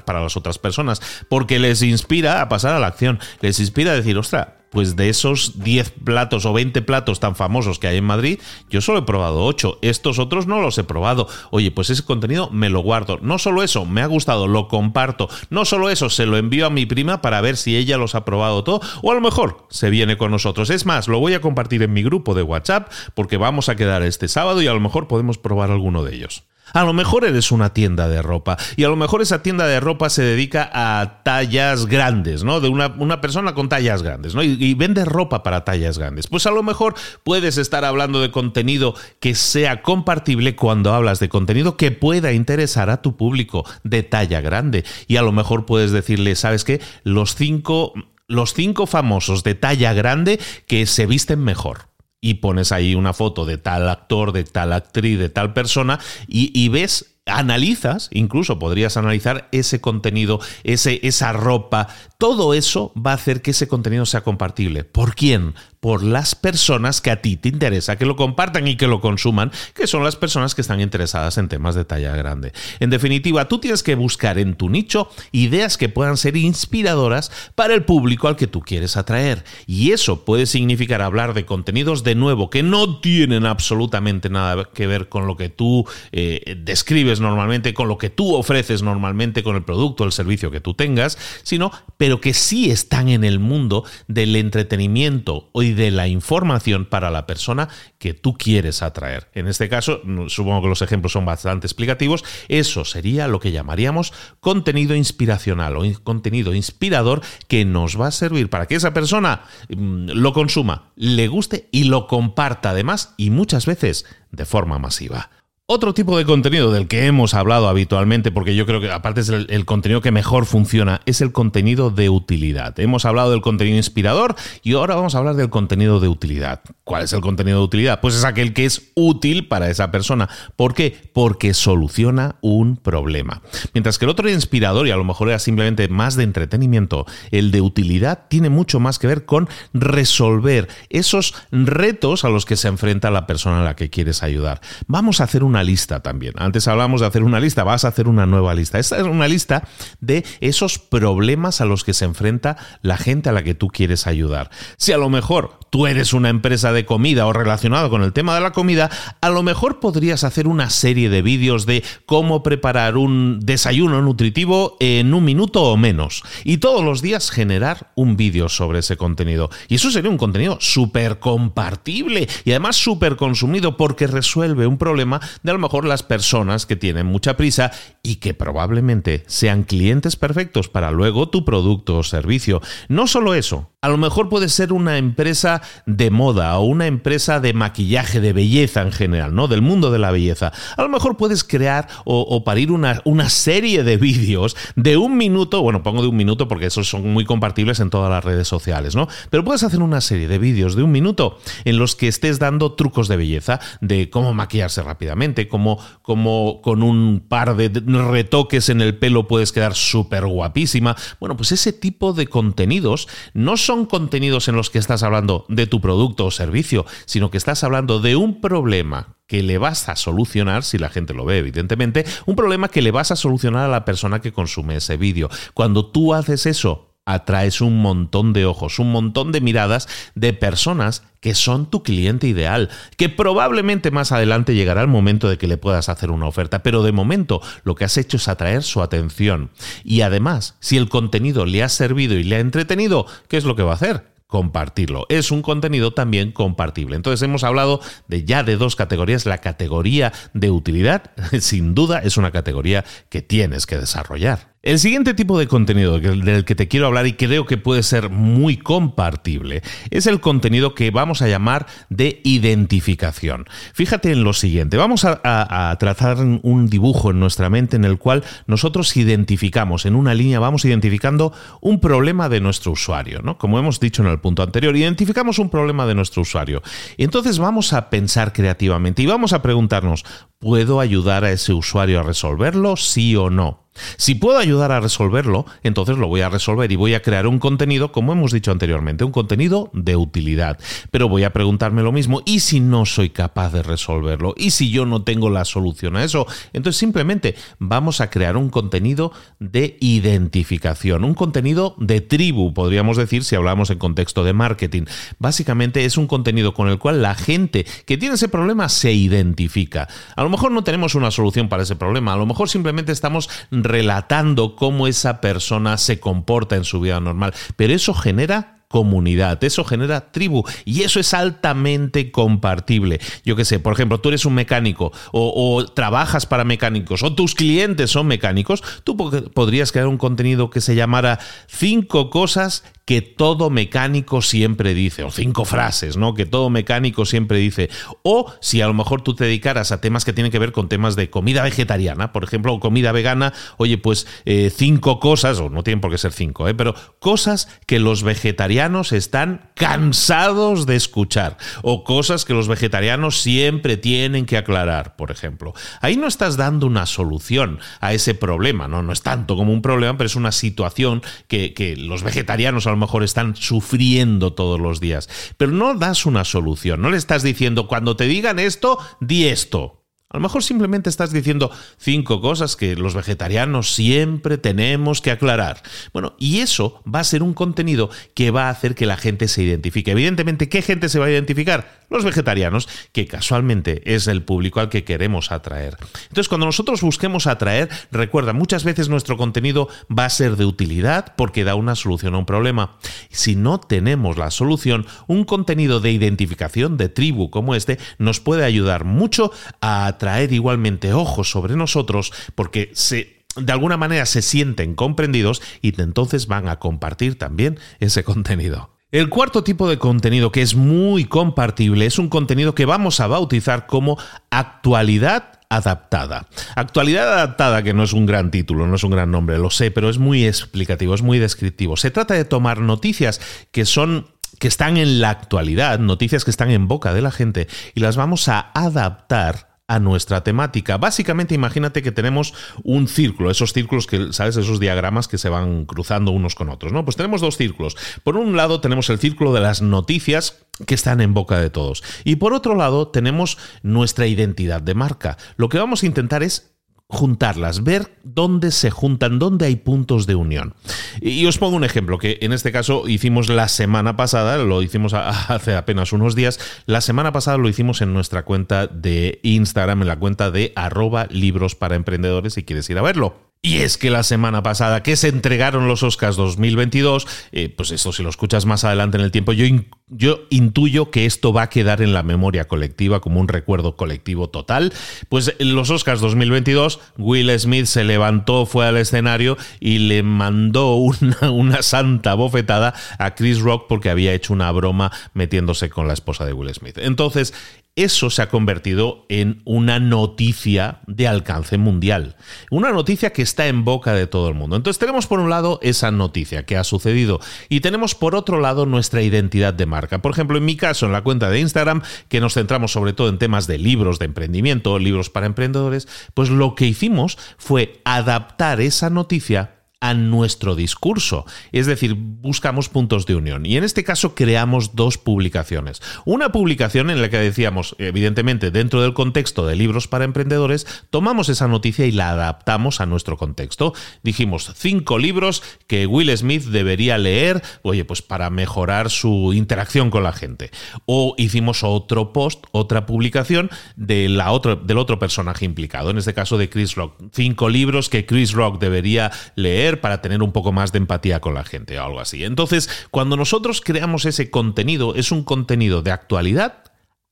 para 0.05 0.21
las 0.21 0.37
otras 0.37 0.57
personas, 0.57 1.01
porque 1.29 1.59
les 1.59 1.81
inspira 1.81 2.41
a 2.41 2.49
pasar 2.49 2.73
a 2.73 2.79
la 2.79 2.87
acción, 2.87 3.19
les 3.41 3.59
inspira 3.59 3.91
a 3.91 3.95
decir, 3.95 4.17
ostra, 4.17 4.61
pues 4.71 4.95
de 4.95 5.09
esos 5.09 5.59
10 5.63 5.91
platos 6.05 6.45
o 6.45 6.53
20 6.53 6.81
platos 6.81 7.19
tan 7.19 7.35
famosos 7.35 7.77
que 7.77 7.87
hay 7.87 7.97
en 7.97 8.05
Madrid, 8.05 8.39
yo 8.69 8.81
solo 8.81 8.99
he 8.99 9.03
probado 9.03 9.43
8, 9.43 9.79
estos 9.81 10.17
otros 10.17 10.47
no 10.47 10.61
los 10.61 10.77
he 10.77 10.83
probado. 10.83 11.27
Oye, 11.51 11.71
pues 11.71 11.89
ese 11.89 12.03
contenido 12.03 12.49
me 12.49 12.69
lo 12.69 12.79
guardo. 12.79 13.19
No 13.21 13.37
solo 13.37 13.63
eso, 13.63 13.85
me 13.85 14.01
ha 14.01 14.05
gustado, 14.05 14.47
lo 14.47 14.69
comparto. 14.69 15.29
No 15.49 15.65
solo 15.65 15.89
eso, 15.89 16.09
se 16.09 16.25
lo 16.25 16.37
envío 16.37 16.65
a 16.65 16.69
mi 16.69 16.85
prima 16.85 17.21
para 17.21 17.41
ver 17.41 17.57
si 17.57 17.75
ella 17.75 17.97
los 17.97 18.15
ha 18.15 18.23
probado 18.23 18.63
todo 18.63 18.81
o 19.03 19.11
a 19.11 19.15
lo 19.15 19.21
mejor 19.21 19.67
se 19.69 19.89
viene 19.89 20.17
con 20.17 20.31
nosotros. 20.31 20.69
Es 20.69 20.85
más, 20.85 21.09
lo 21.09 21.19
voy 21.19 21.33
a 21.33 21.41
compartir 21.41 21.83
en 21.83 21.91
mi 21.91 22.01
grupo 22.01 22.33
de 22.33 22.43
WhatsApp 22.43 22.89
porque 23.13 23.37
vamos 23.37 23.67
a 23.67 23.75
quedar 23.75 24.03
este 24.03 24.29
sábado 24.29 24.61
y 24.61 24.67
a 24.67 24.73
lo 24.73 24.79
mejor 24.79 25.07
podemos 25.07 25.37
probar 25.37 25.69
alguno 25.69 26.03
de 26.03 26.15
ellos. 26.15 26.43
A 26.73 26.83
lo 26.83 26.93
mejor 26.93 27.25
eres 27.25 27.51
una 27.51 27.73
tienda 27.73 28.07
de 28.07 28.21
ropa 28.21 28.57
y 28.75 28.83
a 28.83 28.89
lo 28.89 28.95
mejor 28.95 29.21
esa 29.21 29.43
tienda 29.43 29.67
de 29.67 29.79
ropa 29.79 30.09
se 30.09 30.23
dedica 30.23 30.69
a 30.73 31.23
tallas 31.23 31.85
grandes, 31.85 32.43
¿no? 32.43 32.59
De 32.59 32.69
una, 32.69 32.87
una 32.97 33.21
persona 33.21 33.53
con 33.53 33.69
tallas 33.69 34.03
grandes, 34.03 34.35
¿no? 34.35 34.43
Y, 34.43 34.57
y, 34.59 34.73
vende 34.73 35.05
ropa 35.05 35.43
para 35.43 35.65
tallas 35.65 35.97
grandes. 35.97 36.27
Pues 36.27 36.45
a 36.45 36.51
lo 36.51 36.63
mejor 36.63 36.95
puedes 37.23 37.57
estar 37.57 37.85
hablando 37.85 38.21
de 38.21 38.31
contenido 38.31 38.95
que 39.19 39.35
sea 39.35 39.81
compartible 39.81 40.55
cuando 40.55 40.93
hablas 40.93 41.19
de 41.19 41.29
contenido 41.29 41.77
que 41.77 41.91
pueda 41.91 42.31
interesar 42.33 42.89
a 42.89 43.01
tu 43.01 43.17
público 43.17 43.65
de 43.83 44.03
talla 44.03 44.41
grande. 44.41 44.83
Y 45.07 45.17
a 45.17 45.21
lo 45.21 45.31
mejor 45.31 45.65
puedes 45.65 45.91
decirle, 45.91 46.35
¿sabes 46.35 46.63
qué? 46.63 46.81
Los 47.03 47.35
cinco, 47.35 47.93
los 48.27 48.53
cinco 48.53 48.87
famosos 48.87 49.43
de 49.43 49.55
talla 49.55 49.93
grande 49.93 50.39
que 50.67 50.85
se 50.85 51.05
visten 51.05 51.43
mejor 51.43 51.90
y 52.21 52.35
pones 52.35 52.71
ahí 52.71 52.93
una 52.93 53.13
foto 53.13 53.45
de 53.45 53.57
tal 53.57 53.89
actor, 53.89 54.31
de 54.31 54.43
tal 54.43 54.73
actriz, 54.73 55.17
de 55.17 55.29
tal 55.29 55.53
persona 55.53 55.99
y, 56.27 56.69
ves 56.69 57.17
analizas, 57.25 58.09
incluso 58.11 58.59
podrías 58.59 58.97
analizar 58.97 59.47
ese 59.51 59.81
contenido, 59.81 60.39
ese, 60.63 60.99
esa 61.03 61.33
ropa, 61.33 61.87
todo 62.17 62.53
eso 62.53 62.93
va 62.95 63.11
a 63.11 63.15
hacer 63.15 63.41
que 63.41 63.51
ese 63.51 63.67
contenido 63.67 64.05
sea 64.05 64.21
compartible. 64.21 64.83
¿Por 64.83 65.15
quién? 65.15 65.55
Por 65.81 66.03
las 66.03 66.35
personas 66.35 67.01
que 67.01 67.11
a 67.11 67.21
ti 67.21 67.35
te 67.35 67.49
interesa 67.49 67.97
que 67.97 68.05
lo 68.05 68.15
compartan 68.15 68.67
y 68.67 68.77
que 68.77 68.87
lo 68.87 69.01
consuman, 69.01 69.51
que 69.73 69.87
son 69.87 70.03
las 70.03 70.15
personas 70.15 70.55
que 70.55 70.61
están 70.61 70.79
interesadas 70.79 71.37
en 71.37 71.49
temas 71.49 71.75
de 71.75 71.83
talla 71.83 72.15
grande. 72.15 72.53
En 72.79 72.89
definitiva, 72.89 73.49
tú 73.49 73.59
tienes 73.59 73.83
que 73.83 73.95
buscar 73.95 74.39
en 74.39 74.55
tu 74.55 74.69
nicho 74.69 75.09
ideas 75.31 75.77
que 75.77 75.89
puedan 75.89 76.17
ser 76.17 76.37
inspiradoras 76.37 77.31
para 77.55 77.73
el 77.73 77.83
público 77.83 78.27
al 78.27 78.35
que 78.35 78.47
tú 78.47 78.61
quieres 78.61 78.95
atraer. 78.95 79.43
Y 79.65 79.91
eso 79.91 80.23
puede 80.23 80.45
significar 80.45 81.01
hablar 81.01 81.33
de 81.33 81.45
contenidos 81.45 82.03
de 82.03 82.15
nuevo 82.15 82.49
que 82.49 82.63
no 82.63 82.99
tienen 83.01 83.45
absolutamente 83.45 84.29
nada 84.29 84.69
que 84.73 84.87
ver 84.87 85.09
con 85.09 85.27
lo 85.27 85.35
que 85.35 85.49
tú 85.49 85.85
eh, 86.11 86.57
describes 86.63 87.19
normalmente, 87.19 87.73
con 87.73 87.87
lo 87.87 87.97
que 87.97 88.09
tú 88.09 88.35
ofreces 88.35 88.81
normalmente, 88.81 89.43
con 89.43 89.55
el 89.55 89.63
producto 89.63 90.03
o 90.03 90.05
el 90.05 90.11
servicio 90.11 90.51
que 90.51 90.61
tú 90.61 90.73
tengas, 90.73 91.17
sino 91.43 91.71
pero 91.97 92.21
que 92.21 92.33
sí 92.33 92.71
están 92.71 93.09
en 93.09 93.23
el 93.23 93.39
mundo 93.39 93.83
del 94.07 94.35
entretenimiento 94.35 95.49
de 95.73 95.91
la 95.91 96.07
información 96.07 96.85
para 96.85 97.11
la 97.11 97.25
persona 97.25 97.69
que 97.97 98.13
tú 98.13 98.33
quieres 98.33 98.81
atraer. 98.81 99.29
En 99.33 99.47
este 99.47 99.69
caso, 99.69 100.01
supongo 100.27 100.61
que 100.63 100.69
los 100.69 100.81
ejemplos 100.81 101.13
son 101.13 101.25
bastante 101.25 101.67
explicativos, 101.67 102.23
eso 102.47 102.85
sería 102.85 103.27
lo 103.27 103.39
que 103.39 103.51
llamaríamos 103.51 104.13
contenido 104.39 104.95
inspiracional 104.95 105.77
o 105.77 105.83
contenido 106.03 106.53
inspirador 106.53 107.21
que 107.47 107.65
nos 107.65 107.99
va 107.99 108.07
a 108.07 108.11
servir 108.11 108.49
para 108.49 108.65
que 108.65 108.75
esa 108.75 108.93
persona 108.93 109.43
mm, 109.69 110.11
lo 110.11 110.33
consuma, 110.33 110.91
le 110.95 111.27
guste 111.27 111.67
y 111.71 111.85
lo 111.85 112.07
comparta 112.07 112.71
además 112.71 113.13
y 113.17 113.29
muchas 113.29 113.65
veces 113.65 114.05
de 114.31 114.45
forma 114.45 114.79
masiva. 114.79 115.29
Otro 115.73 115.93
tipo 115.93 116.17
de 116.17 116.25
contenido 116.25 116.69
del 116.73 116.89
que 116.89 117.05
hemos 117.05 117.33
hablado 117.33 117.69
habitualmente, 117.69 118.29
porque 118.29 118.55
yo 118.55 118.65
creo 118.65 118.81
que 118.81 118.91
aparte 118.91 119.21
es 119.21 119.29
el, 119.29 119.63
contenido 119.63 120.01
que 120.01 120.11
mejor 120.11 120.45
funciona, 120.45 120.99
es 121.05 121.21
el 121.21 121.31
contenido 121.31 121.91
de 121.91 122.09
utilidad. 122.09 122.77
Hemos 122.77 123.05
hablado 123.05 123.31
del 123.31 123.39
contenido 123.39 123.77
inspirador 123.77 124.35
y 124.63 124.73
ahora 124.73 124.95
vamos 124.95 125.15
a 125.15 125.19
hablar 125.19 125.35
del 125.35 125.49
contenido 125.49 126.01
de 126.01 126.09
utilidad. 126.09 126.59
¿Cuál 126.83 127.03
es 127.03 127.13
el 127.13 127.21
contenido 127.21 127.59
de 127.59 127.63
utilidad? 127.63 128.01
Pues 128.01 128.15
es 128.15 128.25
aquel 128.25 128.53
que 128.53 128.65
es 128.65 128.91
útil 128.95 129.47
para 129.47 129.69
esa 129.69 129.91
persona. 129.91 130.27
¿Por 130.57 130.73
qué? 130.73 131.09
Porque 131.13 131.53
soluciona 131.53 132.35
un 132.41 132.75
problema. 132.75 133.41
Mientras 133.73 133.97
que 133.97 134.03
el 134.03 134.11
otro 134.11 134.29
inspirador, 134.29 134.87
y 134.87 134.91
a 134.91 134.97
lo 134.97 135.05
mejor 135.05 135.29
era 135.29 135.39
simplemente 135.39 135.87
más 135.87 136.17
de 136.17 136.23
entretenimiento, 136.23 137.05
el 137.31 137.51
de 137.51 137.61
utilidad 137.61 138.25
tiene 138.27 138.49
mucho 138.49 138.81
más 138.81 138.99
que 138.99 139.07
ver 139.07 139.23
con 139.23 139.47
resolver 139.73 140.67
esos 140.89 141.33
retos 141.49 142.25
a 142.25 142.29
los 142.29 142.45
que 142.45 142.57
se 142.57 142.67
enfrenta 142.67 143.09
la 143.09 143.25
persona 143.25 143.61
a 143.61 143.63
la 143.63 143.77
que 143.77 143.89
quieres 143.89 144.21
ayudar. 144.21 144.59
Vamos 144.87 145.21
a 145.21 145.23
hacer 145.23 145.45
lista 145.63 146.01
también. 146.01 146.33
Antes 146.37 146.67
hablamos 146.67 147.01
de 147.01 147.07
hacer 147.07 147.23
una 147.23 147.39
lista, 147.39 147.63
vas 147.63 147.85
a 147.85 147.89
hacer 147.89 148.07
una 148.07 148.25
nueva 148.25 148.53
lista. 148.53 148.79
Esta 148.79 148.97
es 148.97 149.03
una 149.03 149.27
lista 149.27 149.67
de 149.99 150.25
esos 150.39 150.79
problemas 150.79 151.61
a 151.61 151.65
los 151.65 151.83
que 151.83 151.93
se 151.93 152.05
enfrenta 152.05 152.57
la 152.81 152.97
gente 152.97 153.29
a 153.29 153.31
la 153.33 153.43
que 153.43 153.55
tú 153.55 153.67
quieres 153.67 154.07
ayudar. 154.07 154.49
Si 154.77 154.91
a 154.91 154.97
lo 154.97 155.09
mejor 155.09 155.59
tú 155.69 155.87
eres 155.87 156.13
una 156.13 156.29
empresa 156.29 156.73
de 156.73 156.85
comida 156.85 157.25
o 157.25 157.33
relacionado 157.33 157.89
con 157.89 158.03
el 158.03 158.13
tema 158.13 158.35
de 158.35 158.41
la 158.41 158.51
comida, 158.51 158.89
a 159.21 159.29
lo 159.29 159.43
mejor 159.43 159.79
podrías 159.79 160.23
hacer 160.23 160.47
una 160.47 160.69
serie 160.69 161.09
de 161.09 161.21
vídeos 161.21 161.65
de 161.65 161.83
cómo 162.05 162.43
preparar 162.43 162.97
un 162.97 163.39
desayuno 163.41 164.01
nutritivo 164.01 164.77
en 164.79 165.13
un 165.13 165.23
minuto 165.23 165.63
o 165.63 165.77
menos. 165.77 166.23
Y 166.43 166.57
todos 166.57 166.83
los 166.83 167.01
días 167.01 167.31
generar 167.31 167.91
un 167.95 168.17
vídeo 168.17 168.49
sobre 168.49 168.79
ese 168.79 168.97
contenido. 168.97 169.49
Y 169.67 169.75
eso 169.75 169.91
sería 169.91 170.09
un 170.09 170.17
contenido 170.17 170.57
súper 170.59 171.19
compartible 171.19 172.27
y 172.43 172.51
además 172.51 172.75
súper 172.75 173.15
consumido 173.15 173.77
porque 173.77 174.07
resuelve 174.07 174.67
un 174.67 174.77
problema 174.77 175.21
de 175.43 175.50
a 175.51 175.53
lo 175.53 175.59
mejor 175.59 175.85
las 175.85 176.03
personas 176.03 176.65
que 176.65 176.75
tienen 176.75 177.05
mucha 177.05 177.37
prisa 177.37 177.71
y 178.01 178.15
que 178.15 178.33
probablemente 178.33 179.23
sean 179.27 179.63
clientes 179.63 180.15
perfectos 180.15 180.69
para 180.69 180.91
luego 180.91 181.29
tu 181.29 181.45
producto 181.45 181.97
o 181.97 182.03
servicio. 182.03 182.61
No 182.87 183.05
solo 183.05 183.35
eso, 183.35 183.71
a 183.81 183.89
lo 183.89 183.97
mejor 183.97 184.29
puede 184.29 184.47
ser 184.47 184.73
una 184.73 184.97
empresa 184.97 185.61
de 185.85 186.11
moda 186.11 186.57
o 186.57 186.63
una 186.63 186.87
empresa 186.87 187.39
de 187.39 187.53
maquillaje, 187.53 188.21
de 188.21 188.31
belleza 188.31 188.81
en 188.81 188.91
general, 188.91 189.35
¿no? 189.35 189.47
Del 189.47 189.61
mundo 189.61 189.91
de 189.91 189.99
la 189.99 190.11
belleza. 190.11 190.51
A 190.77 190.83
lo 190.83 190.89
mejor 190.89 191.17
puedes 191.17 191.43
crear 191.43 191.87
o, 192.05 192.43
parir 192.43 192.71
una, 192.71 193.01
una 193.05 193.29
serie 193.29 193.83
de 193.83 193.97
vídeos 193.97 194.55
de 194.75 194.97
un 194.97 195.17
minuto, 195.17 195.61
bueno, 195.61 195.83
pongo 195.83 196.01
de 196.01 196.07
un 196.07 196.15
minuto 196.15 196.47
porque 196.47 196.67
esos 196.67 196.89
son 196.89 197.11
muy 197.11 197.25
compartibles 197.25 197.79
en 197.79 197.89
todas 197.89 198.09
las 198.09 198.23
redes 198.23 198.47
sociales, 198.47 198.95
¿no? 198.95 199.07
Pero 199.29 199.43
puedes 199.43 199.63
hacer 199.63 199.81
una 199.81 199.99
serie 199.99 200.27
de 200.27 200.37
vídeos 200.37 200.75
de 200.75 200.83
un 200.83 200.91
minuto 200.91 201.39
en 201.65 201.77
los 201.77 201.95
que 201.95 202.07
estés 202.07 202.39
dando 202.39 202.73
trucos 202.73 203.07
de 203.07 203.17
belleza, 203.17 203.59
de 203.81 204.09
cómo 204.09 204.33
maquillarse 204.33 204.83
rápidamente, 204.83 205.30
cómo, 205.47 205.79
cómo 206.01 206.61
con 206.61 206.83
un 206.83 207.25
par 207.27 207.55
de 207.55 207.69
retoques 207.69 208.69
en 208.69 208.81
el 208.81 208.97
pelo 208.97 209.27
puedes 209.27 209.51
quedar 209.51 209.75
súper 209.75 210.25
guapísima. 210.25 210.95
Bueno, 211.19 211.37
pues 211.37 211.51
ese 211.51 211.73
tipo 211.73 212.13
de 212.13 212.27
contenidos 212.27 213.07
no 213.33 213.57
son 213.57 213.85
contenidos 213.85 214.47
en 214.47 214.55
los 214.55 214.69
que 214.69 214.79
estás 214.79 215.03
hablando 215.03 215.45
de 215.49 215.67
tu 215.67 215.81
producto 215.81 216.25
o 216.25 216.31
servicio, 216.31 216.85
sino 217.05 217.31
que 217.31 217.37
estás 217.37 217.63
hablando 217.63 217.99
de 217.99 218.15
un 218.15 218.41
problema 218.41 219.17
que 219.27 219.43
le 219.43 219.57
vas 219.57 219.87
a 219.87 219.95
solucionar, 219.95 220.63
si 220.63 220.77
la 220.77 220.89
gente 220.89 221.13
lo 221.13 221.23
ve, 221.23 221.37
evidentemente, 221.37 222.05
un 222.25 222.35
problema 222.35 222.67
que 222.67 222.81
le 222.81 222.91
vas 222.91 223.11
a 223.11 223.15
solucionar 223.15 223.63
a 223.63 223.71
la 223.71 223.85
persona 223.85 224.19
que 224.19 224.33
consume 224.33 224.75
ese 224.75 224.97
vídeo. 224.97 225.29
Cuando 225.53 225.85
tú 225.85 226.13
haces 226.13 226.45
eso, 226.45 226.90
atraes 227.13 227.61
un 227.61 227.81
montón 227.81 228.33
de 228.33 228.45
ojos, 228.45 228.79
un 228.79 228.91
montón 228.91 229.31
de 229.31 229.41
miradas 229.41 229.87
de 230.15 230.33
personas 230.33 231.03
que 231.19 231.35
son 231.35 231.69
tu 231.69 231.83
cliente 231.83 232.27
ideal, 232.27 232.69
que 232.97 233.07
probablemente 233.07 233.91
más 233.91 234.11
adelante 234.11 234.55
llegará 234.55 234.81
el 234.81 234.87
momento 234.87 235.29
de 235.29 235.37
que 235.37 235.47
le 235.47 235.57
puedas 235.57 235.87
hacer 235.87 236.09
una 236.09 236.27
oferta, 236.27 236.63
pero 236.63 236.83
de 236.83 236.91
momento 236.91 237.41
lo 237.63 237.75
que 237.75 237.85
has 237.85 237.97
hecho 237.97 238.17
es 238.17 238.27
atraer 238.27 238.63
su 238.63 238.81
atención. 238.81 239.51
Y 239.83 240.01
además, 240.01 240.55
si 240.59 240.77
el 240.77 240.89
contenido 240.89 241.45
le 241.45 241.63
ha 241.63 241.69
servido 241.69 242.15
y 242.15 242.23
le 242.23 242.37
ha 242.37 242.39
entretenido, 242.39 243.05
¿qué 243.27 243.37
es 243.37 243.45
lo 243.45 243.55
que 243.55 243.63
va 243.63 243.71
a 243.71 243.75
hacer? 243.75 244.11
compartirlo. 244.31 245.05
Es 245.09 245.29
un 245.29 245.41
contenido 245.41 245.91
también 245.91 246.31
compartible. 246.31 246.95
Entonces 246.95 247.21
hemos 247.21 247.43
hablado 247.43 247.81
de 248.07 248.23
ya 248.23 248.43
de 248.43 248.55
dos 248.55 248.77
categorías. 248.77 249.25
La 249.25 249.39
categoría 249.39 250.13
de 250.33 250.49
utilidad, 250.49 251.11
sin 251.41 251.75
duda, 251.75 251.99
es 251.99 252.15
una 252.15 252.31
categoría 252.31 252.85
que 253.09 253.21
tienes 253.21 253.65
que 253.65 253.77
desarrollar. 253.77 254.50
El 254.63 254.77
siguiente 254.77 255.15
tipo 255.15 255.39
de 255.39 255.47
contenido 255.47 255.99
del 255.99 256.45
que 256.45 256.53
te 256.53 256.67
quiero 256.67 256.85
hablar 256.85 257.07
y 257.07 257.13
creo 257.13 257.47
que 257.47 257.57
puede 257.57 257.81
ser 257.81 258.11
muy 258.11 258.57
compartible 258.57 259.63
es 259.89 260.05
el 260.05 260.19
contenido 260.19 260.75
que 260.75 260.91
vamos 260.91 261.23
a 261.23 261.27
llamar 261.27 261.65
de 261.89 262.21
identificación. 262.23 263.47
Fíjate 263.73 264.11
en 264.11 264.23
lo 264.23 264.33
siguiente, 264.33 264.77
vamos 264.77 265.03
a, 265.03 265.75
trazar 265.79 266.19
un 266.19 266.67
dibujo 266.69 267.09
en 267.09 267.19
nuestra 267.19 267.49
mente 267.49 267.75
en 267.75 267.85
el 267.85 267.97
cual 267.97 268.23
nosotros 268.45 268.95
identificamos, 268.97 269.87
en 269.87 269.95
una 269.95 270.13
línea 270.13 270.39
vamos 270.39 270.63
identificando 270.63 271.33
un 271.59 271.79
problema 271.79 272.29
de 272.29 272.39
nuestro 272.39 272.73
usuario, 272.73 273.23
¿no? 273.23 273.39
Como 273.39 273.57
hemos 273.57 273.79
dicho 273.79 274.03
en 274.03 274.09
el 274.09 274.19
punto 274.19 274.43
anterior, 274.43 274.75
identificamos 274.75 275.39
un 275.39 275.49
problema 275.49 275.87
de 275.87 275.95
nuestro 275.95 276.21
usuario. 276.21 276.61
Y 276.97 277.03
entonces 277.03 277.39
vamos 277.39 277.73
a 277.73 277.89
pensar 277.89 278.31
creativamente 278.31 279.01
y 279.01 279.07
vamos 279.07 279.33
a 279.33 279.41
preguntarnos, 279.41 280.05
¿puedo 280.37 280.79
ayudar 280.79 281.23
a 281.23 281.31
ese 281.31 281.51
usuario 281.51 281.99
a 281.99 282.03
resolverlo? 282.03 282.77
Sí 282.77 283.15
o 283.15 283.31
no. 283.31 283.70
Si 283.73 284.15
puedo 284.15 284.37
ayudar 284.37 284.71
a 284.71 284.81
resolverlo, 284.81 285.45
entonces 285.63 285.97
lo 285.97 286.07
voy 286.07 286.21
a 286.21 286.29
resolver 286.29 286.71
y 286.71 286.75
voy 286.75 286.93
a 286.93 287.01
crear 287.01 287.25
un 287.25 287.39
contenido, 287.39 287.91
como 287.91 288.11
hemos 288.11 288.33
dicho 288.33 288.51
anteriormente, 288.51 289.05
un 289.05 289.11
contenido 289.11 289.69
de 289.73 289.95
utilidad. 289.95 290.59
Pero 290.91 291.07
voy 291.07 291.23
a 291.23 291.31
preguntarme 291.31 291.81
lo 291.81 291.91
mismo, 291.91 292.21
¿y 292.25 292.41
si 292.41 292.59
no 292.59 292.85
soy 292.85 293.11
capaz 293.11 293.51
de 293.53 293.63
resolverlo? 293.63 294.33
¿Y 294.37 294.51
si 294.51 294.71
yo 294.71 294.85
no 294.85 295.03
tengo 295.03 295.29
la 295.29 295.45
solución 295.45 295.95
a 295.95 296.03
eso? 296.03 296.27
Entonces 296.51 296.79
simplemente 296.79 297.35
vamos 297.59 298.01
a 298.01 298.09
crear 298.09 298.35
un 298.35 298.49
contenido 298.49 299.13
de 299.39 299.77
identificación, 299.79 301.05
un 301.05 301.13
contenido 301.13 301.75
de 301.79 302.01
tribu, 302.01 302.53
podríamos 302.53 302.97
decir, 302.97 303.23
si 303.23 303.35
hablamos 303.35 303.69
en 303.69 303.79
contexto 303.79 304.23
de 304.23 304.33
marketing. 304.33 304.83
Básicamente 305.17 305.85
es 305.85 305.97
un 305.97 306.07
contenido 306.07 306.53
con 306.53 306.67
el 306.67 306.77
cual 306.77 307.01
la 307.01 307.15
gente 307.15 307.65
que 307.85 307.97
tiene 307.97 308.15
ese 308.15 308.27
problema 308.27 308.67
se 308.67 308.91
identifica. 308.91 309.87
A 310.15 310.23
lo 310.23 310.29
mejor 310.29 310.51
no 310.51 310.63
tenemos 310.63 310.95
una 310.95 311.11
solución 311.11 311.47
para 311.47 311.63
ese 311.63 311.77
problema, 311.77 312.13
a 312.13 312.17
lo 312.17 312.25
mejor 312.25 312.49
simplemente 312.49 312.91
estamos 312.91 313.29
relatando 313.63 314.55
cómo 314.55 314.87
esa 314.87 315.21
persona 315.21 315.77
se 315.77 315.99
comporta 315.99 316.55
en 316.55 316.63
su 316.63 316.79
vida 316.79 316.99
normal, 316.99 317.33
pero 317.55 317.73
eso 317.73 317.93
genera 317.93 318.61
comunidad, 318.71 319.43
eso 319.43 319.63
genera 319.63 320.11
tribu 320.11 320.43
y 320.65 320.83
eso 320.83 320.99
es 320.99 321.13
altamente 321.13 322.11
compartible. 322.11 322.99
Yo 323.23 323.35
qué 323.35 323.45
sé, 323.45 323.59
por 323.59 323.73
ejemplo, 323.73 323.99
tú 323.99 324.09
eres 324.09 324.25
un 324.25 324.33
mecánico 324.33 324.91
o, 325.11 325.33
o, 325.35 325.65
trabajas 325.65 326.25
para 326.25 326.45
mecánicos 326.45 327.03
o 327.03 327.13
tus 327.13 327.35
clientes 327.35 327.91
son 327.91 328.07
mecánicos, 328.07 328.63
tú 328.83 328.95
podrías 328.97 329.71
crear 329.71 329.87
un 329.87 329.97
contenido 329.97 330.49
que 330.49 330.61
se 330.61 330.75
llamara 330.75 331.19
cinco 331.47 332.09
cosas 332.09 332.63
que 332.85 333.01
todo 333.01 333.49
mecánico 333.49 334.21
siempre 334.21 334.73
dice, 334.73 335.03
o 335.03 335.11
cinco 335.11 335.45
frases, 335.45 335.97
¿no? 335.97 336.13
Que 336.13 336.25
todo 336.25 336.49
mecánico 336.49 337.05
siempre 337.05 337.37
dice. 337.37 337.69
O 338.03 338.33
si 338.41 338.61
a 338.61 338.67
lo 338.67 338.73
mejor 338.73 339.01
tú 339.01 339.15
te 339.15 339.25
dedicaras 339.25 339.71
a 339.71 339.81
temas 339.81 340.05
que 340.05 340.13
tienen 340.13 340.31
que 340.31 340.39
ver 340.39 340.51
con 340.51 340.69
temas 340.69 340.95
de 340.95 341.09
comida 341.09 341.43
vegetariana, 341.43 342.11
por 342.11 342.23
ejemplo, 342.23 342.53
o 342.53 342.59
comida 342.59 342.91
vegana, 342.91 343.33
oye, 343.57 343.77
pues 343.77 344.07
eh, 344.25 344.51
cinco 344.55 344.99
cosas, 344.99 345.39
o 345.39 345.49
no 345.49 345.63
tienen 345.63 345.81
por 345.81 345.91
qué 345.91 345.97
ser 345.97 346.11
cinco, 346.11 346.47
¿eh? 346.47 346.53
pero 346.53 346.75
cosas 346.99 347.47
que 347.65 347.79
los 347.79 348.03
vegetarianos 348.03 348.91
están 348.91 349.51
cansados 349.55 350.65
de 350.65 350.75
escuchar, 350.75 351.37
o 351.61 351.83
cosas 351.83 352.25
que 352.25 352.33
los 352.33 352.47
vegetarianos 352.47 353.21
siempre 353.21 353.77
tienen 353.77 354.25
que 354.25 354.37
aclarar, 354.37 354.95
por 354.95 355.11
ejemplo. 355.11 355.53
Ahí 355.81 355.97
no 355.97 356.07
estás 356.07 356.37
dando 356.37 356.67
una 356.67 356.85
solución 356.85 357.59
a 357.79 357.93
ese 357.93 358.15
problema, 358.15 358.67
¿no? 358.67 358.83
No 358.83 358.93
es 358.93 359.01
tanto 359.01 359.35
como 359.35 359.53
un 359.53 359.61
problema, 359.61 359.97
pero 359.97 360.07
es 360.07 360.15
una 360.15 360.31
situación 360.31 361.01
que, 361.27 361.51
los 361.77 362.03
vegetarianos 362.03 362.67
mejor 362.81 363.03
están 363.03 363.35
sufriendo 363.35 364.33
todos 364.33 364.59
los 364.59 364.79
días. 364.79 365.09
Pero 365.37 365.51
no 365.51 365.75
das 365.75 366.05
una 366.05 366.25
solución, 366.25 366.81
no 366.81 366.89
le 366.89 366.97
estás 366.97 367.23
diciendo, 367.23 367.67
cuando 367.67 367.95
te 367.95 368.05
digan 368.05 368.39
esto, 368.39 368.77
di 368.99 369.25
esto. 369.27 369.80
A 370.11 370.17
lo 370.17 370.21
mejor 370.21 370.43
simplemente 370.43 370.89
estás 370.89 371.13
diciendo 371.13 371.51
cinco 371.77 372.19
cosas 372.19 372.57
que 372.57 372.75
los 372.75 372.93
vegetarianos 372.93 373.73
siempre 373.73 374.37
tenemos 374.37 374.99
que 374.99 375.09
aclarar. 375.09 375.63
Bueno, 375.93 376.15
y 376.19 376.39
eso 376.39 376.81
va 376.83 376.99
a 376.99 377.05
ser 377.05 377.23
un 377.23 377.33
contenido 377.33 377.89
que 378.13 378.29
va 378.29 378.47
a 378.47 378.49
hacer 378.49 378.75
que 378.75 378.85
la 378.85 378.97
gente 378.97 379.29
se 379.29 379.43
identifique. 379.43 379.91
Evidentemente, 379.91 380.49
¿qué 380.49 380.61
gente 380.61 380.89
se 380.89 380.99
va 380.99 381.05
a 381.05 381.11
identificar? 381.11 381.81
Los 381.89 382.03
vegetarianos, 382.03 382.67
que 382.91 383.07
casualmente 383.07 383.81
es 383.93 384.07
el 384.07 384.21
público 384.23 384.59
al 384.59 384.67
que 384.67 384.83
queremos 384.83 385.31
atraer. 385.31 385.77
Entonces, 386.03 386.27
cuando 386.27 386.45
nosotros 386.45 386.81
busquemos 386.81 387.25
atraer, 387.25 387.69
recuerda, 387.91 388.33
muchas 388.33 388.65
veces 388.65 388.89
nuestro 388.89 389.15
contenido 389.15 389.69
va 389.89 390.05
a 390.05 390.09
ser 390.09 390.35
de 390.35 390.45
utilidad 390.45 391.13
porque 391.15 391.45
da 391.45 391.55
una 391.55 391.75
solución 391.75 392.15
a 392.15 392.17
un 392.17 392.25
problema. 392.25 392.77
Si 393.09 393.35
no 393.35 393.61
tenemos 393.61 394.17
la 394.17 394.29
solución, 394.29 394.85
un 395.07 395.23
contenido 395.23 395.79
de 395.79 395.91
identificación 395.91 396.75
de 396.75 396.89
tribu 396.89 397.29
como 397.29 397.55
este 397.55 397.79
nos 397.97 398.19
puede 398.19 398.43
ayudar 398.43 398.83
mucho 398.83 399.31
a 399.61 399.97
traer 400.01 400.33
igualmente 400.33 400.93
ojos 400.93 401.29
sobre 401.29 401.55
nosotros 401.55 402.11
porque 402.33 402.71
se 402.73 403.21
de 403.35 403.51
alguna 403.51 403.77
manera 403.77 404.07
se 404.07 404.23
sienten 404.23 404.73
comprendidos 404.73 405.43
y 405.61 405.79
entonces 405.79 406.25
van 406.25 406.49
a 406.49 406.57
compartir 406.57 407.19
también 407.19 407.59
ese 407.79 408.03
contenido. 408.03 408.71
El 408.91 409.09
cuarto 409.09 409.43
tipo 409.43 409.69
de 409.69 409.77
contenido 409.77 410.31
que 410.31 410.41
es 410.41 410.55
muy 410.55 411.05
compartible 411.05 411.85
es 411.85 411.99
un 411.99 412.09
contenido 412.09 412.55
que 412.55 412.65
vamos 412.65 412.99
a 412.99 413.05
bautizar 413.05 413.67
como 413.67 413.99
actualidad 414.31 415.39
adaptada. 415.49 416.25
Actualidad 416.55 417.13
adaptada, 417.13 417.61
que 417.61 417.75
no 417.75 417.83
es 417.83 417.93
un 417.93 418.07
gran 418.07 418.31
título, 418.31 418.65
no 418.65 418.77
es 418.77 418.83
un 418.83 418.91
gran 418.91 419.11
nombre, 419.11 419.37
lo 419.37 419.51
sé, 419.51 419.69
pero 419.69 419.87
es 419.87 419.99
muy 419.99 420.25
explicativo, 420.25 420.95
es 420.95 421.03
muy 421.03 421.19
descriptivo. 421.19 421.77
Se 421.77 421.91
trata 421.91 422.15
de 422.15 422.25
tomar 422.25 422.59
noticias 422.59 423.21
que 423.51 423.65
son 423.65 424.07
que 424.39 424.47
están 424.47 424.77
en 424.77 425.01
la 425.01 425.11
actualidad, 425.11 425.77
noticias 425.77 426.25
que 426.25 426.31
están 426.31 426.49
en 426.49 426.67
boca 426.67 426.95
de 426.95 427.03
la 427.03 427.11
gente 427.11 427.47
y 427.75 427.81
las 427.81 427.95
vamos 427.95 428.27
a 428.27 428.49
adaptar 428.55 429.50
a 429.67 429.79
nuestra 429.79 430.23
temática. 430.23 430.77
Básicamente 430.77 431.33
imagínate 431.33 431.81
que 431.81 431.91
tenemos 431.91 432.33
un 432.63 432.87
círculo, 432.87 433.31
esos 433.31 433.53
círculos 433.53 433.87
que, 433.87 434.11
¿sabes? 434.11 434.35
Esos 434.35 434.59
diagramas 434.59 435.07
que 435.07 435.17
se 435.17 435.29
van 435.29 435.65
cruzando 435.65 436.11
unos 436.11 436.35
con 436.35 436.49
otros, 436.49 436.73
¿no? 436.73 436.83
Pues 436.83 436.97
tenemos 436.97 437.21
dos 437.21 437.37
círculos. 437.37 437.77
Por 438.03 438.17
un 438.17 438.35
lado 438.35 438.59
tenemos 438.59 438.89
el 438.89 438.99
círculo 438.99 439.33
de 439.33 439.39
las 439.39 439.61
noticias 439.61 440.45
que 440.65 440.75
están 440.75 441.01
en 441.01 441.13
boca 441.13 441.39
de 441.39 441.49
todos. 441.49 441.83
Y 442.03 442.17
por 442.17 442.33
otro 442.33 442.55
lado 442.55 442.89
tenemos 442.89 443.37
nuestra 443.63 444.07
identidad 444.07 444.61
de 444.61 444.75
marca. 444.75 445.17
Lo 445.37 445.49
que 445.49 445.57
vamos 445.57 445.83
a 445.83 445.85
intentar 445.85 446.21
es 446.21 446.50
juntarlas, 446.91 447.63
ver 447.63 447.97
dónde 448.03 448.51
se 448.51 448.69
juntan, 448.69 449.17
dónde 449.17 449.45
hay 449.45 449.55
puntos 449.55 450.05
de 450.05 450.15
unión. 450.15 450.53
Y 450.99 451.25
os 451.25 451.37
pongo 451.37 451.55
un 451.55 451.63
ejemplo 451.63 451.97
que 451.97 452.19
en 452.21 452.33
este 452.33 452.51
caso 452.51 452.87
hicimos 452.87 453.29
la 453.29 453.47
semana 453.47 453.95
pasada, 453.95 454.37
lo 454.37 454.61
hicimos 454.61 454.93
hace 454.93 455.55
apenas 455.55 455.93
unos 455.93 456.15
días, 456.15 456.39
la 456.65 456.81
semana 456.81 457.11
pasada 457.11 457.37
lo 457.37 457.47
hicimos 457.47 457.81
en 457.81 457.93
nuestra 457.93 458.23
cuenta 458.23 458.67
de 458.67 459.19
Instagram, 459.23 459.81
en 459.81 459.87
la 459.87 459.97
cuenta 459.99 460.31
de 460.31 460.51
arroba 460.55 461.07
libros 461.09 461.55
para 461.55 461.75
emprendedores, 461.75 462.33
si 462.33 462.43
quieres 462.43 462.69
ir 462.69 462.77
a 462.77 462.81
verlo. 462.81 463.30
Y 463.43 463.57
es 463.57 463.79
que 463.79 463.89
la 463.89 464.03
semana 464.03 464.43
pasada 464.43 464.83
que 464.83 464.95
se 464.95 465.07
entregaron 465.07 465.67
los 465.67 465.81
Oscars 465.81 466.15
2022, 466.15 467.07
eh, 467.31 467.49
pues 467.49 467.71
esto 467.71 467.91
si 467.91 468.03
lo 468.03 468.09
escuchas 468.09 468.45
más 468.45 468.63
adelante 468.63 468.97
en 468.97 469.03
el 469.03 469.09
tiempo, 469.09 469.33
yo, 469.33 469.45
yo 469.87 470.19
intuyo 470.29 470.91
que 470.91 471.07
esto 471.07 471.33
va 471.33 471.41
a 471.43 471.49
quedar 471.49 471.81
en 471.81 471.91
la 471.91 472.03
memoria 472.03 472.47
colectiva 472.47 472.99
como 472.99 473.19
un 473.19 473.27
recuerdo 473.27 473.75
colectivo 473.75 474.29
total. 474.29 474.71
Pues 475.09 475.33
en 475.39 475.55
los 475.55 475.71
Oscars 475.71 476.01
2022, 476.01 476.79
Will 476.99 477.31
Smith 477.39 477.65
se 477.65 477.83
levantó, 477.83 478.45
fue 478.45 478.67
al 478.67 478.77
escenario 478.77 479.39
y 479.59 479.79
le 479.79 480.03
mandó 480.03 480.75
una, 480.75 481.31
una 481.31 481.63
santa 481.63 482.13
bofetada 482.13 482.75
a 482.99 483.15
Chris 483.15 483.39
Rock 483.39 483.65
porque 483.67 483.89
había 483.89 484.13
hecho 484.13 484.33
una 484.33 484.51
broma 484.51 484.91
metiéndose 485.15 485.71
con 485.71 485.87
la 485.87 485.93
esposa 485.93 486.27
de 486.27 486.33
Will 486.33 486.53
Smith. 486.53 486.77
Entonces, 486.77 487.33
eso 487.75 488.09
se 488.09 488.21
ha 488.21 488.29
convertido 488.29 489.05
en 489.07 489.41
una 489.45 489.79
noticia 489.79 490.81
de 490.87 491.07
alcance 491.07 491.57
mundial. 491.57 492.17
Una 492.49 492.71
noticia 492.71 493.13
que 493.13 493.21
está 493.21 493.47
en 493.47 493.63
boca 493.63 493.93
de 493.93 494.07
todo 494.07 494.27
el 494.27 494.35
mundo. 494.35 494.57
Entonces 494.57 494.79
tenemos 494.79 495.07
por 495.07 495.19
un 495.19 495.29
lado 495.29 495.57
esa 495.61 495.89
noticia 495.89 496.45
que 496.45 496.57
ha 496.57 496.65
sucedido 496.65 497.21
y 497.47 497.61
tenemos 497.61 497.95
por 497.95 498.15
otro 498.15 498.41
lado 498.41 498.65
nuestra 498.65 499.01
identidad 499.01 499.53
de 499.53 499.65
marca. 499.65 500.01
Por 500.01 500.11
ejemplo, 500.11 500.37
en 500.37 500.45
mi 500.45 500.57
caso, 500.57 500.85
en 500.85 500.91
la 500.91 501.03
cuenta 501.03 501.29
de 501.29 501.39
Instagram, 501.39 501.81
que 502.09 502.19
nos 502.19 502.33
centramos 502.33 502.73
sobre 502.73 502.93
todo 502.93 503.07
en 503.07 503.19
temas 503.19 503.47
de 503.47 503.57
libros 503.57 503.99
de 503.99 504.05
emprendimiento, 504.05 504.77
libros 504.77 505.09
para 505.09 505.25
emprendedores, 505.25 505.87
pues 506.13 506.29
lo 506.29 506.55
que 506.55 506.65
hicimos 506.65 507.17
fue 507.37 507.81
adaptar 507.85 508.59
esa 508.59 508.89
noticia 508.89 509.60
a 509.81 509.93
nuestro 509.93 510.55
discurso. 510.55 511.25
Es 511.51 511.65
decir, 511.65 511.95
buscamos 511.97 512.69
puntos 512.69 513.05
de 513.05 513.15
unión. 513.15 513.45
Y 513.45 513.57
en 513.57 513.63
este 513.63 513.83
caso 513.83 514.15
creamos 514.15 514.75
dos 514.75 514.97
publicaciones. 514.97 515.81
Una 516.05 516.31
publicación 516.31 516.89
en 516.89 517.01
la 517.01 517.09
que 517.09 517.17
decíamos, 517.17 517.75
evidentemente, 517.79 518.51
dentro 518.51 518.81
del 518.81 518.93
contexto 518.93 519.45
de 519.45 519.55
libros 519.55 519.87
para 519.87 520.05
emprendedores, 520.05 520.67
tomamos 520.91 521.29
esa 521.29 521.47
noticia 521.47 521.85
y 521.85 521.91
la 521.91 522.11
adaptamos 522.11 522.79
a 522.79 522.85
nuestro 522.85 523.17
contexto. 523.17 523.73
Dijimos 524.03 524.51
cinco 524.55 524.99
libros 524.99 525.43
que 525.67 525.87
Will 525.87 526.15
Smith 526.15 526.43
debería 526.43 526.97
leer, 526.97 527.41
oye, 527.63 527.83
pues 527.83 528.01
para 528.01 528.29
mejorar 528.29 528.91
su 528.91 529.33
interacción 529.33 529.89
con 529.89 530.03
la 530.03 530.13
gente. 530.13 530.51
O 530.85 531.15
hicimos 531.17 531.63
otro 531.63 532.13
post, 532.13 532.45
otra 532.51 532.85
publicación 532.85 533.49
de 533.75 534.09
la 534.09 534.31
del 534.63 534.77
otro 534.77 534.99
personaje 534.99 535.43
implicado, 535.45 535.89
en 535.89 535.97
este 535.97 536.13
caso 536.13 536.37
de 536.37 536.49
Chris 536.49 536.75
Rock. 536.75 537.01
Cinco 537.11 537.49
libros 537.49 537.89
que 537.89 538.05
Chris 538.05 538.31
Rock 538.31 538.59
debería 538.59 539.11
leer 539.35 539.70
para 539.79 540.01
tener 540.01 540.21
un 540.21 540.31
poco 540.31 540.51
más 540.51 540.71
de 540.71 540.79
empatía 540.79 541.21
con 541.21 541.33
la 541.33 541.43
gente 541.43 541.79
o 541.79 541.85
algo 541.85 541.99
así. 542.01 542.23
Entonces, 542.23 542.69
cuando 542.91 543.15
nosotros 543.15 543.61
creamos 543.61 544.05
ese 544.05 544.29
contenido, 544.29 544.95
es 544.95 545.11
un 545.11 545.23
contenido 545.23 545.81
de 545.81 545.91
actualidad 545.91 546.63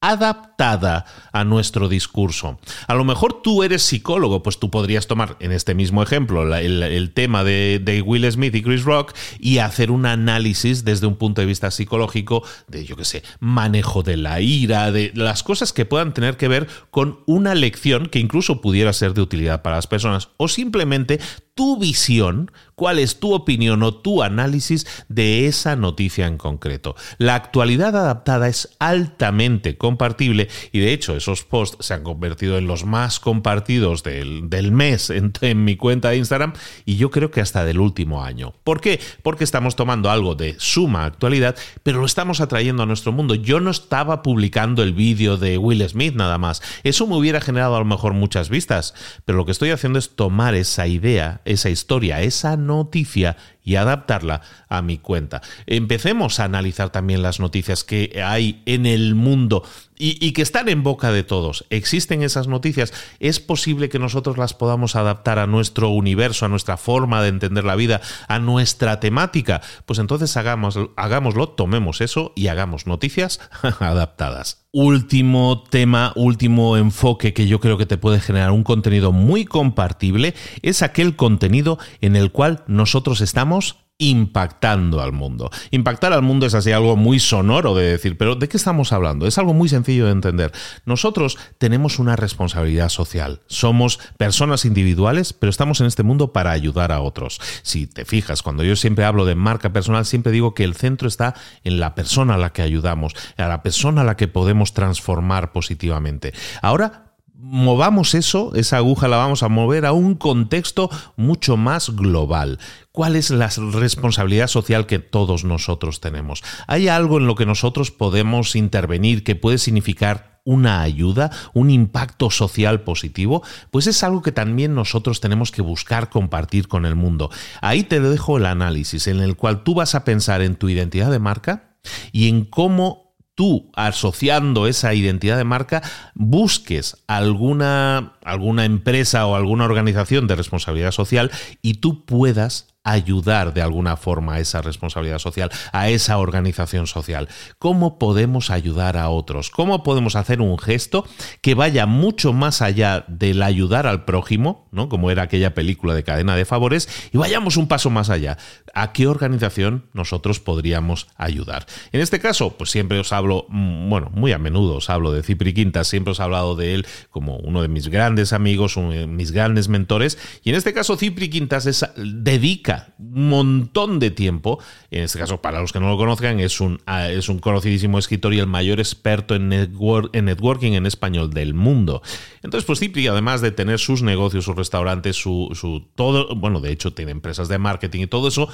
adaptada 0.01 1.05
a 1.33 1.43
nuestro 1.43 1.89
discurso. 1.89 2.59
A 2.87 2.95
lo 2.95 3.03
mejor 3.03 3.41
tú 3.41 3.63
eres 3.63 3.81
psicólogo, 3.81 4.41
pues 4.41 4.57
tú 4.57 4.71
podrías 4.71 5.07
tomar 5.07 5.35
en 5.41 5.51
este 5.51 5.75
mismo 5.75 6.01
ejemplo 6.01 6.55
el, 6.55 7.11
tema 7.13 7.43
de, 7.43 7.81
de, 7.83 8.01
Will 8.01 8.29
Smith 8.31 8.55
y 8.55 8.61
Chris 8.61 8.83
Rock 8.83 9.13
y 9.39 9.57
hacer 9.57 9.91
un 9.91 10.05
análisis 10.05 10.85
desde 10.85 11.07
un 11.07 11.17
punto 11.17 11.41
de 11.41 11.47
vista 11.47 11.69
psicológico 11.69 12.43
de, 12.67 12.85
yo 12.85 12.95
qué 12.95 13.03
sé, 13.03 13.23
manejo 13.39 14.01
de 14.01 14.15
la 14.15 14.39
ira, 14.39 14.91
de 14.91 15.11
las 15.15 15.43
cosas 15.43 15.73
que 15.73 15.85
puedan 15.85 16.13
tener 16.13 16.37
que 16.37 16.47
ver 16.47 16.67
con 16.91 17.19
una 17.25 17.53
lección 17.53 18.05
que 18.05 18.19
incluso 18.19 18.61
pudiera 18.61 18.93
ser 18.93 19.13
de 19.13 19.21
utilidad 19.21 19.61
para 19.61 19.75
las 19.77 19.87
personas 19.87 20.29
o 20.37 20.47
simplemente 20.47 21.19
tu 21.59 21.77
visión, 21.77 22.51
cuál 22.79 22.99
es 22.99 23.19
tu 23.19 23.33
opinión 23.33 23.83
o 23.83 23.93
tu 23.93 24.23
análisis 24.23 24.87
de 25.09 25.47
esa 25.47 25.75
noticia 25.75 26.25
en 26.25 26.37
concreto. 26.37 26.95
La 27.17 27.35
actualidad 27.35 27.97
adaptada 27.97 28.47
es 28.47 28.77
altamente 28.79 29.77
compartible 29.77 30.47
y 30.71 30.79
de 30.79 30.93
hecho 30.93 31.17
esos 31.17 31.43
posts 31.43 31.85
se 31.85 31.93
han 31.93 32.03
convertido 32.03 32.57
en 32.57 32.67
los 32.67 32.85
más 32.85 33.19
compartidos 33.19 34.03
del, 34.03 34.71
mes 34.71 35.09
en, 35.09 35.33
en, 35.41 35.65
mi 35.65 35.75
cuenta 35.75 36.11
de 36.11 36.17
Instagram 36.19 36.53
y 36.85 36.95
yo 36.95 37.11
creo 37.11 37.29
que 37.29 37.41
hasta 37.41 37.65
del 37.65 37.81
último 37.81 38.23
año. 38.23 38.53
¿Por 38.63 38.79
qué? 38.79 39.01
Porque 39.21 39.43
estamos 39.43 39.75
tomando 39.75 40.09
algo 40.09 40.35
de 40.35 40.55
suma 40.59 41.03
actualidad, 41.03 41.57
pero 41.83 41.99
lo 41.99 42.05
estamos 42.05 42.39
atrayendo 42.39 42.83
a 42.83 42.85
nuestro 42.85 43.11
mundo. 43.11 43.35
Yo 43.35 43.59
no 43.59 43.71
estaba 43.71 44.21
publicando 44.21 44.81
el 44.83 44.93
vídeo 44.93 45.35
de 45.35 45.57
Will 45.57 45.85
Smith 45.89 46.15
nada 46.15 46.37
más. 46.37 46.61
Eso 46.85 47.07
me 47.07 47.17
hubiera 47.17 47.41
generado 47.41 47.75
a 47.75 47.79
lo 47.79 47.85
mejor 47.85 48.13
muchas 48.13 48.47
vistas, 48.47 48.93
pero 49.25 49.37
lo 49.37 49.43
que 49.43 49.51
estoy 49.51 49.71
haciendo 49.71 49.99
es 49.99 50.15
tomar 50.15 50.55
esa 50.55 50.87
idea, 50.87 51.41
esa 51.49 51.69
historia, 51.69 52.21
esa 52.21 52.57
noticia 52.57 53.35
y 53.63 53.75
adaptarla 53.75 54.41
a 54.67 54.81
mi 54.81 54.97
cuenta. 54.97 55.41
Empecemos 55.65 56.39
a 56.39 56.45
analizar 56.45 56.91
también 56.91 57.21
las 57.21 57.39
noticias 57.39 57.83
que 57.83 58.21
hay 58.23 58.61
en 58.65 58.85
el 58.85 59.15
mundo 59.15 59.63
y, 60.01 60.31
que 60.31 60.41
están 60.41 60.69
en 60.69 60.81
boca 60.81 61.11
de 61.11 61.23
todos. 61.23 61.65
Existen 61.69 62.23
esas 62.23 62.47
noticias. 62.47 62.93
Es 63.19 63.41
posible 63.41 63.89
que 63.89 63.99
nosotros 63.99 64.37
las 64.37 64.53
podamos 64.53 64.95
adaptar 64.95 65.39
a 65.39 65.45
nuestro 65.45 65.89
universo, 65.89 66.45
a 66.45 66.49
nuestra 66.49 66.77
forma 66.77 67.21
de 67.21 67.27
entender 67.27 67.65
la 67.65 67.75
vida, 67.75 67.99
a 68.29 68.39
nuestra 68.39 69.01
temática. 69.01 69.61
Pues 69.85 69.99
entonces 69.99 70.37
hagamos, 70.37 70.79
hagámoslo, 70.95 71.49
tomemos 71.49 71.99
eso 71.99 72.31
y 72.33 72.47
hagamos 72.47 72.87
noticias 72.87 73.41
adaptadas. 73.79 74.65
Último 74.71 75.63
tema, 75.69 76.13
último 76.15 76.77
enfoque 76.77 77.33
que 77.33 77.47
yo 77.47 77.59
creo 77.59 77.77
que 77.77 77.85
te 77.85 77.97
puede 77.97 78.21
generar 78.21 78.51
un 78.51 78.63
contenido 78.63 79.11
muy 79.11 79.43
compartible 79.43 80.33
es 80.61 80.81
aquel 80.81 81.17
contenido 81.17 81.77
en 81.99 82.15
el 82.15 82.31
cual 82.31 82.63
nosotros 82.67 83.19
estamos 83.19 83.88
impactando 83.99 85.01
al 85.01 85.11
mundo. 85.11 85.51
Impactar 85.71 86.13
al 86.13 86.21
mundo 86.21 86.45
es 86.45 86.53
así 86.55 86.71
algo 86.71 86.95
muy 86.95 87.19
sonoro 87.19 87.75
de 87.75 87.91
decir, 87.91 88.17
pero 88.17 88.35
¿de 88.35 88.47
qué 88.47 88.57
estamos 88.57 88.93
hablando? 88.93 89.27
Es 89.27 89.37
algo 89.37 89.53
muy 89.53 89.69
sencillo 89.69 90.05
de 90.05 90.13
entender. 90.13 90.51
Nosotros 90.85 91.37
tenemos 91.57 91.99
una 91.99 92.15
responsabilidad 92.15 92.89
social. 92.89 93.41
Somos 93.47 93.99
personas 94.17 94.63
individuales, 94.63 95.33
pero 95.33 95.49
estamos 95.49 95.81
en 95.81 95.87
este 95.87 96.03
mundo 96.03 96.31
para 96.31 96.51
ayudar 96.51 96.93
a 96.93 97.01
otros. 97.01 97.41
Si 97.61 97.87
te 97.87 98.05
fijas, 98.05 98.41
cuando 98.41 98.63
yo 98.63 98.77
siempre 98.77 99.03
hablo 99.03 99.25
de 99.25 99.35
marca 99.35 99.73
personal, 99.73 100.05
siempre 100.05 100.31
digo 100.31 100.53
que 100.53 100.63
el 100.63 100.75
centro 100.75 101.07
está 101.09 101.35
en 101.65 101.79
la 101.81 101.93
persona 101.93 102.35
a 102.35 102.37
la 102.37 102.53
que 102.53 102.61
ayudamos, 102.61 103.13
a 103.37 103.47
la 103.47 103.61
persona 103.61 104.01
a 104.01 104.05
la 104.05 104.15
que 104.15 104.29
podemos 104.29 104.73
transformar 104.73 105.51
positivamente. 105.51 106.33
Ahora 106.61 107.08
movamos 107.41 108.15
eso, 108.15 108.53
esa 108.53 108.77
aguja 108.77 109.07
la 109.07 109.17
vamos 109.17 109.43
a 109.43 109.49
mover 109.49 109.85
a 109.85 109.93
un 109.93 110.15
contexto 110.15 110.89
mucho 111.15 111.55
más 111.57 111.89
global. 111.95 112.59
¿Cuál 112.91 113.15
es 113.15 113.29
la 113.29 113.49
responsabilidad 113.71 114.47
social 114.47 114.85
que 114.85 114.99
todos 114.99 115.45
nosotros 115.45 116.01
tenemos? 116.01 116.43
¿Hay 116.67 116.89
algo 116.89 117.17
en 117.17 117.27
lo 117.27 117.35
que 117.35 117.45
nosotros 117.45 117.91
podemos 117.91 118.55
intervenir 118.55 119.23
que 119.23 119.35
puede 119.35 119.57
significar 119.57 120.41
una 120.43 120.81
ayuda, 120.81 121.31
un 121.53 121.69
impacto 121.69 122.31
social 122.31 122.81
positivo, 122.81 123.43
pues 123.71 123.87
es 123.87 124.03
algo 124.03 124.21
que 124.21 124.31
también 124.31 124.73
nosotros 124.73 125.21
tenemos 125.21 125.51
que 125.51 125.61
buscar 125.61 126.09
compartir 126.09 126.67
con 126.67 126.85
el 126.85 126.95
mundo. 126.95 127.29
Ahí 127.61 127.83
te 127.83 127.99
dejo 127.99 128.37
el 128.37 128.47
análisis 128.47 129.07
en 129.07 129.19
el 129.19 129.35
cual 129.35 129.63
tú 129.63 129.75
vas 129.75 129.95
a 129.95 130.03
pensar 130.03 130.41
en 130.41 130.55
tu 130.55 130.67
identidad 130.69 131.11
de 131.11 131.19
marca 131.19 131.75
y 132.11 132.29
en 132.29 132.45
cómo 132.45 133.08
tú 133.39 133.71
asociando 133.73 134.67
esa 134.67 134.93
identidad 134.93 135.37
de 135.37 135.45
marca 135.45 135.81
busques 136.13 136.97
alguna, 137.07 138.15
alguna 138.25 138.65
empresa 138.65 139.25
o 139.27 139.35
alguna 139.35 139.63
organización 139.63 140.27
de 140.27 140.35
responsabilidad 140.35 140.91
social 140.91 141.31
y 141.61 141.75
tú 141.75 142.03
puedas 142.03 142.67
ayudar 142.83 143.53
de 143.53 143.61
alguna 143.61 143.97
forma 143.97 144.35
a 144.35 144.39
esa 144.39 144.61
responsabilidad 144.61 145.19
social, 145.19 145.51
a 145.71 145.89
esa 145.89 146.17
organización 146.17 146.87
social? 146.87 147.27
¿Cómo 147.57 147.99
podemos 147.99 148.49
ayudar 148.49 148.97
a 148.97 149.09
otros? 149.09 149.49
¿Cómo 149.49 149.83
podemos 149.83 150.15
hacer 150.15 150.41
un 150.41 150.57
gesto 150.57 151.05
que 151.41 151.55
vaya 151.55 151.85
mucho 151.85 152.33
más 152.33 152.61
allá 152.61 153.05
del 153.07 153.43
ayudar 153.43 153.87
al 153.87 154.05
prójimo, 154.05 154.67
¿no? 154.71 154.89
como 154.89 155.11
era 155.11 155.23
aquella 155.23 155.53
película 155.53 155.93
de 155.93 156.03
cadena 156.03 156.35
de 156.35 156.45
favores, 156.45 156.89
y 157.11 157.17
vayamos 157.17 157.57
un 157.57 157.67
paso 157.67 157.89
más 157.89 158.09
allá? 158.09 158.37
¿A 158.73 158.93
qué 158.93 159.07
organización 159.07 159.85
nosotros 159.93 160.39
podríamos 160.39 161.07
ayudar? 161.17 161.65
En 161.91 162.01
este 162.01 162.19
caso, 162.19 162.57
pues 162.57 162.71
siempre 162.71 162.99
os 162.99 163.11
hablo, 163.11 163.45
mm, 163.49 163.89
bueno, 163.89 164.09
muy 164.13 164.31
a 164.31 164.37
menudo 164.37 164.77
os 164.77 164.89
hablo 164.89 165.11
de 165.11 165.23
Cipri 165.23 165.53
Quintas, 165.53 165.87
siempre 165.87 166.11
os 166.11 166.19
he 166.19 166.23
hablado 166.23 166.55
de 166.55 166.75
él 166.75 166.87
como 167.09 167.37
uno 167.37 167.61
de 167.61 167.67
mis 167.67 167.89
grandes 167.89 168.33
amigos, 168.33 168.77
mis 168.77 169.31
grandes 169.31 169.67
mentores, 169.67 170.17
y 170.43 170.49
en 170.49 170.55
este 170.55 170.73
caso 170.73 170.95
Cipri 170.97 171.29
Quintas 171.29 171.85
dedica 171.97 172.68
un 172.97 173.29
montón 173.29 173.99
de 173.99 174.11
tiempo, 174.11 174.59
en 174.91 175.03
este 175.03 175.19
caso 175.19 175.41
para 175.41 175.61
los 175.61 175.71
que 175.71 175.79
no 175.79 175.89
lo 175.89 175.97
conozcan, 175.97 176.39
es 176.39 176.61
un, 176.61 176.79
ah, 176.85 177.09
es 177.09 177.29
un 177.29 177.39
conocidísimo 177.39 177.97
escritor 177.99 178.33
y 178.33 178.39
el 178.39 178.47
mayor 178.47 178.79
experto 178.79 179.35
en, 179.35 179.51
en 179.53 180.25
networking 180.25 180.73
en 180.73 180.85
español 180.85 181.31
del 181.31 181.53
mundo. 181.53 182.01
Entonces, 182.43 182.65
pues 182.65 182.79
Cipri, 182.79 183.07
además 183.07 183.41
de 183.41 183.51
tener 183.51 183.79
sus 183.79 184.03
negocios, 184.03 184.45
sus 184.45 184.55
restaurantes, 184.55 185.15
su, 185.15 185.49
su 185.53 185.87
todo, 185.95 186.35
bueno, 186.35 186.59
de 186.61 186.71
hecho 186.71 186.93
tiene 186.93 187.11
empresas 187.11 187.47
de 187.47 187.57
marketing 187.57 188.01
y 188.01 188.07
todo 188.07 188.27
eso, 188.27 188.49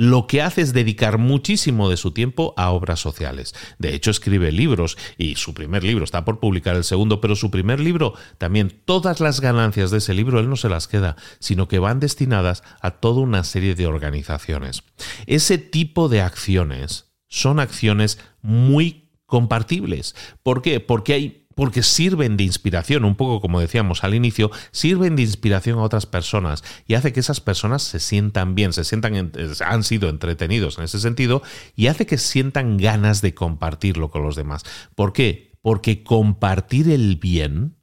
lo 0.00 0.26
que 0.26 0.40
hace 0.40 0.62
es 0.62 0.72
dedicar 0.72 1.18
muchísimo 1.18 1.90
de 1.90 1.98
su 1.98 2.12
tiempo 2.12 2.54
a 2.56 2.70
obras 2.70 3.00
sociales. 3.00 3.54
De 3.78 3.94
hecho, 3.94 4.10
escribe 4.10 4.50
libros 4.50 4.96
y 5.18 5.34
su 5.34 5.52
primer 5.52 5.84
libro 5.84 6.04
está 6.04 6.24
por 6.24 6.40
publicar 6.40 6.74
el 6.74 6.84
segundo, 6.84 7.20
pero 7.20 7.36
su 7.36 7.50
primer 7.50 7.80
libro 7.80 8.14
también, 8.38 8.80
todas 8.86 9.20
las 9.20 9.42
ganancias 9.42 9.90
de 9.90 9.98
ese 9.98 10.14
libro 10.14 10.40
él 10.40 10.48
no 10.48 10.56
se 10.56 10.70
las 10.70 10.88
queda, 10.88 11.16
sino 11.38 11.68
que 11.68 11.78
van 11.78 12.00
destinadas 12.00 12.62
a 12.80 12.92
toda 12.92 13.20
una 13.20 13.44
serie 13.44 13.74
de 13.74 13.86
organizaciones. 13.86 14.84
Ese 15.26 15.58
tipo 15.58 16.08
de 16.08 16.22
acciones 16.22 17.12
son 17.28 17.60
acciones 17.60 18.18
muy 18.40 19.10
compartibles. 19.26 20.16
¿Por 20.42 20.62
qué? 20.62 20.80
Porque 20.80 21.12
hay 21.12 21.46
porque 21.54 21.82
sirven 21.82 22.36
de 22.36 22.44
inspiración, 22.44 23.04
un 23.04 23.16
poco 23.16 23.40
como 23.40 23.60
decíamos 23.60 24.04
al 24.04 24.14
inicio, 24.14 24.50
sirven 24.70 25.16
de 25.16 25.22
inspiración 25.22 25.78
a 25.78 25.82
otras 25.82 26.06
personas 26.06 26.64
y 26.86 26.94
hace 26.94 27.12
que 27.12 27.20
esas 27.20 27.40
personas 27.40 27.82
se 27.82 28.00
sientan 28.00 28.54
bien, 28.54 28.72
se 28.72 28.84
sientan, 28.84 29.32
han 29.64 29.84
sido 29.84 30.08
entretenidos 30.08 30.78
en 30.78 30.84
ese 30.84 31.00
sentido 31.00 31.42
y 31.76 31.88
hace 31.88 32.06
que 32.06 32.18
sientan 32.18 32.76
ganas 32.76 33.20
de 33.20 33.34
compartirlo 33.34 34.10
con 34.10 34.22
los 34.22 34.36
demás. 34.36 34.64
¿Por 34.94 35.12
qué? 35.12 35.52
Porque 35.62 36.02
compartir 36.02 36.88
el 36.88 37.16
bien 37.16 37.76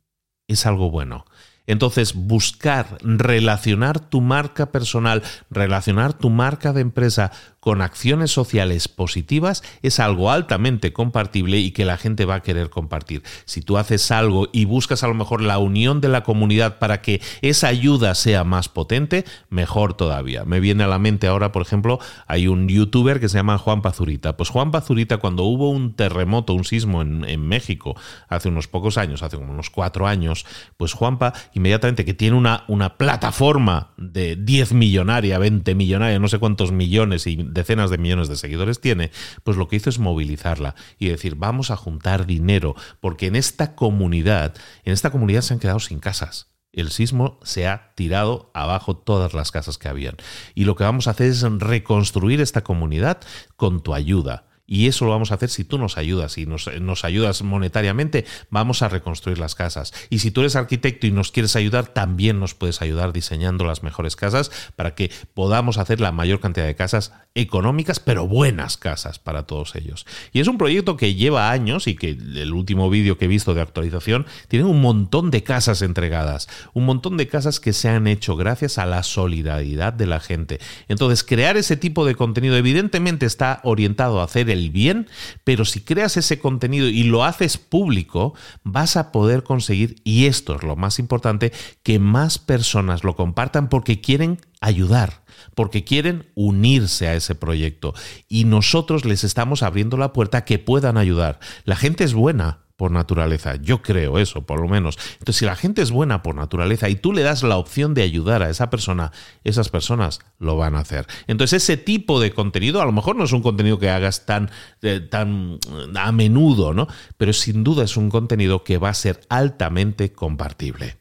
es 0.48 0.66
algo 0.66 0.90
bueno. 0.90 1.26
Entonces, 1.68 2.14
buscar 2.16 2.98
relacionar 3.02 4.00
tu 4.00 4.22
marca 4.22 4.72
personal, 4.72 5.22
relacionar 5.50 6.14
tu 6.14 6.30
marca 6.30 6.72
de 6.72 6.80
empresa 6.80 7.34
con 7.68 7.82
acciones 7.82 8.32
sociales 8.32 8.88
positivas 8.88 9.62
es 9.82 10.00
algo 10.00 10.32
altamente 10.32 10.94
compartible 10.94 11.58
y 11.58 11.72
que 11.72 11.84
la 11.84 11.98
gente 11.98 12.24
va 12.24 12.36
a 12.36 12.42
querer 12.42 12.70
compartir. 12.70 13.24
Si 13.44 13.60
tú 13.60 13.78
haces 13.78 14.10
algo 14.10 14.48
y 14.54 14.64
buscas 14.64 15.04
a 15.04 15.10
lo 15.10 15.14
mejor 15.14 15.42
la 15.42 15.58
unión 15.58 16.00
de 16.00 16.08
la 16.08 16.24
comunidad 16.24 16.80
para 16.80 17.02
que 17.02 17.20
esa 17.42 17.68
ayuda 17.68 18.16
sea 18.16 18.46
más 18.46 18.70
potente, 18.70 19.26
mejor 19.50 19.96
todavía. 19.96 20.46
Me 20.46 20.62
viene 20.62 20.86
a 20.86 20.88
la 20.88 20.98
mente 20.98 21.28
ahora, 21.28 21.52
por 21.52 21.62
ejemplo, 21.62 22.00
hay 22.26 22.48
un 22.48 22.70
youtuber 22.70 23.20
que 23.20 23.28
se 23.28 23.38
llama 23.38 23.58
Juan 23.58 23.82
Pazurita. 23.82 24.38
Pues 24.38 24.48
Juan 24.48 24.72
Pazurita, 24.72 25.18
cuando 25.18 25.44
hubo 25.44 25.70
un 25.70 25.94
terremoto, 25.94 26.54
un 26.54 26.64
sismo 26.64 27.02
en, 27.02 27.42
México 27.48 27.98
hace 28.30 28.48
unos 28.48 28.70
pocos 28.70 28.98
años, 28.98 29.24
hace 29.24 29.36
unos 29.36 29.70
cuatro 29.70 30.08
años, 30.08 30.46
pues 30.78 30.94
Juanpa 30.94 31.34
inmediatamente 31.54 32.06
que 32.06 32.14
tiene 32.14 32.38
una, 32.38 32.64
una 32.70 32.96
plataforma 32.96 33.90
de 33.98 34.38
10 34.38 34.72
millonaria, 34.72 35.38
20 35.38 35.76
millonaria, 35.76 36.18
no 36.18 36.30
sé 36.30 36.40
cuántos 36.40 36.72
millones 36.72 37.28
y 37.28 37.36
decenas 37.58 37.90
de 37.90 37.98
millones 37.98 38.30
de 38.30 38.38
seguidores 38.38 38.80
tiene, 38.80 39.12
pues 39.44 39.58
lo 39.58 39.68
que 39.68 39.76
hizo 39.76 39.90
es 39.90 40.00
movilizarla 40.00 40.76
y 40.98 41.10
decir, 41.10 41.36
vamos 41.36 41.72
a 41.72 41.76
juntar 41.76 42.26
dinero, 42.26 42.76
porque 43.02 43.28
en 43.28 43.36
esta 43.36 43.76
comunidad, 43.76 44.56
en 44.86 44.94
esta 44.94 45.12
comunidad 45.12 45.42
se 45.42 45.54
han 45.54 45.60
quedado 45.60 45.82
sin 45.82 46.00
casas. 46.00 46.48
El 46.72 46.92
sismo 46.92 47.40
se 47.44 47.68
ha 47.68 47.94
tirado 47.96 48.52
abajo 48.54 48.96
todas 48.96 49.34
las 49.34 49.52
casas 49.52 49.78
que 49.78 49.88
habían. 49.88 50.16
Y 50.54 50.66
lo 50.66 50.76
que 50.76 50.84
vamos 50.84 51.08
a 51.08 51.12
hacer 51.12 51.28
es 51.28 51.42
reconstruir 51.42 52.40
esta 52.40 52.64
comunidad 52.64 53.20
con 53.56 53.82
tu 53.82 53.94
ayuda. 53.94 54.47
Y 54.70 54.88
eso 54.88 55.06
lo 55.06 55.12
vamos 55.12 55.32
a 55.32 55.36
hacer 55.36 55.50
si 55.50 55.64
tú 55.64 55.78
nos 55.78 55.98
ayudas 55.98 56.38
y 56.38 56.46
nos, 56.46 56.70
nos, 56.82 57.06
ayudas 57.06 57.42
monetariamente, 57.42 58.26
vamos 58.50 58.82
a 58.82 58.90
reconstruir 58.90 59.40
las 59.40 59.56
casas. 59.56 59.94
Y 60.10 60.20
si 60.20 60.30
tú 60.30 60.42
eres 60.42 60.58
arquitecto 60.58 61.08
y 61.08 61.12
nos 61.12 61.32
quieres 61.32 61.56
ayudar, 61.56 61.88
también 61.88 62.42
nos 62.42 62.54
puedes 62.54 62.82
ayudar 62.82 63.14
diseñando 63.14 63.64
las 63.64 63.82
mejores 63.82 64.18
casas 64.18 64.52
para 64.76 64.94
que 64.94 65.10
podamos 65.34 65.78
hacer 65.78 66.02
la 66.02 66.12
mayor 66.12 66.42
cantidad 66.42 66.66
de 66.66 66.76
casas 66.76 67.14
económicas, 67.34 68.02
pero 68.02 68.28
buenas 68.28 68.76
casas 68.76 69.20
para 69.20 69.44
todos 69.44 69.76
ellos. 69.76 70.06
Y 70.34 70.42
es 70.42 70.48
un 70.50 70.58
proyecto 70.58 70.98
que 70.98 71.16
lleva 71.16 71.50
años 71.52 71.88
y 71.88 71.96
que 71.96 72.10
el 72.10 72.52
último 72.52 72.90
vídeo 72.90 73.18
que 73.18 73.26
he 73.26 73.30
visto 73.30 73.54
de 73.54 73.62
actualización 73.62 74.26
tiene 74.50 74.66
un 74.66 74.82
montón 74.82 75.32
de 75.32 75.44
casas 75.44 75.82
entregadas, 75.82 76.50
un 76.74 76.86
montón 76.86 77.16
de 77.16 77.28
casas 77.28 77.62
que 77.62 77.72
se 77.72 77.88
han 77.88 78.08
hecho 78.08 78.36
gracias 78.36 78.78
a 78.78 78.86
la 78.86 79.04
solidaridad 79.04 79.94
de 79.94 80.08
la 80.08 80.20
gente. 80.20 80.60
Entonces, 80.90 81.24
crear 81.24 81.56
ese 81.56 81.78
tipo 81.78 82.06
de 82.06 82.16
contenido 82.16 82.58
evidentemente 82.58 83.26
está 83.26 83.62
orientado 83.64 84.20
a 84.20 84.26
hacer 84.26 84.50
el 84.58 84.72
bien, 84.72 85.08
pero 85.44 85.66
si 85.66 85.82
creas 85.82 86.18
ese 86.18 86.40
contenido 86.40 86.88
y 86.88 87.04
lo 87.04 87.24
haces 87.24 87.58
público, 87.58 88.34
vas 88.64 88.98
a 88.98 89.12
poder 89.12 89.44
conseguir, 89.44 89.96
y 90.04 90.26
esto 90.26 90.56
es 90.56 90.64
lo 90.64 90.76
más 90.76 91.00
importante, 91.00 91.52
que 91.84 92.00
más 92.00 92.40
personas 92.40 93.04
lo 93.04 93.16
compartan 93.16 93.70
porque 93.70 94.02
quieren 94.02 94.40
ayudar, 94.62 95.24
porque 95.56 95.84
quieren 95.84 96.32
unirse 96.36 97.08
a 97.08 97.16
ese 97.16 97.36
proyecto. 97.36 97.94
Y 98.28 98.46
nosotros 98.46 99.06
les 99.06 99.24
estamos 99.24 99.64
abriendo 99.64 99.98
la 99.98 100.14
puerta 100.14 100.40
a 100.40 100.46
que 100.46 100.60
puedan 100.60 100.98
ayudar. 100.98 101.40
La 101.66 101.76
gente 101.76 102.04
es 102.04 102.14
buena, 102.14 102.68
por 102.78 102.92
naturaleza. 102.92 103.56
Yo 103.56 103.82
creo 103.82 104.20
eso, 104.20 104.46
por 104.46 104.62
lo 104.62 104.68
menos. 104.68 104.98
Entonces, 105.14 105.38
si 105.38 105.46
la 105.46 105.56
gente 105.56 105.82
es 105.82 105.92
buena 105.92 106.22
por 106.22 106.36
naturaleza 106.36 106.88
y 106.88 106.96
tú 106.96 107.12
le 107.12 107.24
das 107.24 107.44
la 107.44 107.58
opción 107.58 107.94
de 107.96 108.04
ayudar 108.04 108.44
a 108.44 108.50
esa 108.50 108.70
persona, 108.70 109.12
esas 109.44 109.70
personas 109.70 110.20
lo 110.38 110.56
van 110.56 110.76
a 110.76 110.80
hacer. 110.80 111.08
Entonces, 111.26 111.64
ese 111.64 111.76
tipo 111.76 112.22
de 112.22 112.32
contenido, 112.32 112.82
a 112.82 112.86
lo 112.86 112.92
mejor 112.92 113.16
no 113.16 113.26
es 113.26 113.34
un 113.34 113.42
contenido 113.42 113.80
que 113.80 113.90
hagas 113.90 114.28
tan, 114.28 114.52
eh, 114.84 115.00
tan 115.00 115.60
a 115.96 116.12
menudo, 116.12 116.74
¿no? 116.74 116.88
Pero 117.18 117.34
sin 117.34 117.64
duda 117.64 117.84
es 117.84 117.98
un 117.98 118.10
contenido 118.10 118.64
que 118.64 118.78
va 118.78 118.90
a 118.90 118.94
ser 118.94 119.22
altamente 119.28 120.14
compartible. 120.14 120.98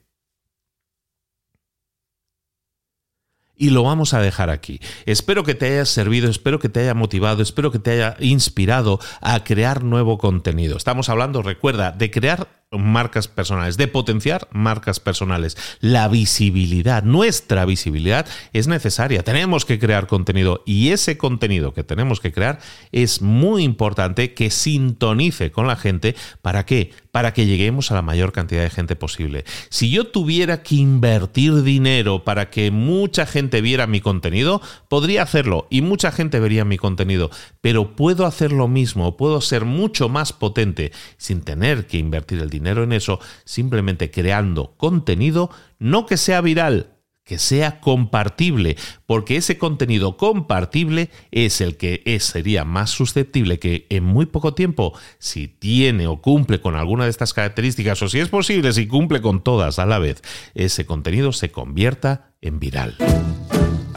Y 3.56 3.70
lo 3.70 3.82
vamos 3.82 4.14
a 4.14 4.20
dejar 4.20 4.50
aquí. 4.50 4.80
Espero 5.06 5.44
que 5.44 5.54
te 5.54 5.66
haya 5.66 5.84
servido, 5.84 6.28
espero 6.28 6.58
que 6.58 6.68
te 6.68 6.80
haya 6.80 6.94
motivado, 6.94 7.42
espero 7.42 7.72
que 7.72 7.78
te 7.78 7.92
haya 7.92 8.16
inspirado 8.20 9.00
a 9.20 9.42
crear 9.44 9.82
nuevo 9.82 10.18
contenido. 10.18 10.76
Estamos 10.76 11.08
hablando, 11.08 11.42
recuerda, 11.42 11.92
de 11.92 12.10
crear 12.10 12.48
marcas 12.72 13.28
personales, 13.28 13.76
de 13.76 13.88
potenciar 13.88 14.48
marcas 14.50 15.00
personales. 15.00 15.56
La 15.80 16.08
visibilidad, 16.08 17.02
nuestra 17.02 17.64
visibilidad 17.64 18.26
es 18.52 18.66
necesaria. 18.66 19.22
Tenemos 19.22 19.64
que 19.64 19.78
crear 19.78 20.06
contenido 20.06 20.62
y 20.66 20.90
ese 20.90 21.16
contenido 21.16 21.72
que 21.72 21.84
tenemos 21.84 22.20
que 22.20 22.32
crear 22.32 22.58
es 22.92 23.22
muy 23.22 23.62
importante 23.62 24.34
que 24.34 24.50
sintonice 24.50 25.52
con 25.52 25.66
la 25.66 25.76
gente. 25.76 26.16
¿Para 26.42 26.66
qué? 26.66 26.92
Para 27.16 27.32
que 27.32 27.46
lleguemos 27.46 27.90
a 27.90 27.94
la 27.94 28.02
mayor 28.02 28.30
cantidad 28.30 28.60
de 28.60 28.68
gente 28.68 28.94
posible. 28.94 29.46
Si 29.70 29.90
yo 29.90 30.08
tuviera 30.08 30.62
que 30.62 30.74
invertir 30.74 31.62
dinero 31.62 32.24
para 32.24 32.50
que 32.50 32.70
mucha 32.70 33.24
gente 33.24 33.62
viera 33.62 33.86
mi 33.86 34.02
contenido, 34.02 34.60
podría 34.90 35.22
hacerlo 35.22 35.66
y 35.70 35.80
mucha 35.80 36.12
gente 36.12 36.40
vería 36.40 36.66
mi 36.66 36.76
contenido, 36.76 37.30
pero 37.62 37.96
puedo 37.96 38.26
hacer 38.26 38.52
lo 38.52 38.68
mismo, 38.68 39.16
puedo 39.16 39.40
ser 39.40 39.64
mucho 39.64 40.10
más 40.10 40.34
potente 40.34 40.92
sin 41.16 41.40
tener 41.40 41.86
que 41.86 41.96
invertir 41.96 42.38
el 42.38 42.50
dinero 42.50 42.82
en 42.82 42.92
eso 42.92 43.18
simplemente 43.46 44.10
creando 44.10 44.74
contenido, 44.76 45.48
no 45.78 46.04
que 46.04 46.18
sea 46.18 46.42
viral, 46.42 46.95
que 47.26 47.38
sea 47.38 47.80
compartible, 47.80 48.76
porque 49.04 49.36
ese 49.36 49.58
contenido 49.58 50.16
compartible 50.16 51.10
es 51.32 51.60
el 51.60 51.76
que 51.76 52.16
sería 52.20 52.64
más 52.64 52.90
susceptible 52.90 53.58
que 53.58 53.86
en 53.90 54.04
muy 54.04 54.26
poco 54.26 54.54
tiempo, 54.54 54.96
si 55.18 55.48
tiene 55.48 56.06
o 56.06 56.22
cumple 56.22 56.60
con 56.60 56.76
alguna 56.76 57.04
de 57.04 57.10
estas 57.10 57.34
características, 57.34 58.00
o 58.00 58.08
si 58.08 58.20
es 58.20 58.28
posible, 58.28 58.72
si 58.72 58.86
cumple 58.86 59.20
con 59.20 59.42
todas 59.42 59.80
a 59.80 59.86
la 59.86 59.98
vez, 59.98 60.22
ese 60.54 60.86
contenido 60.86 61.32
se 61.32 61.50
convierta 61.50 62.30
en 62.40 62.60
viral. 62.60 62.96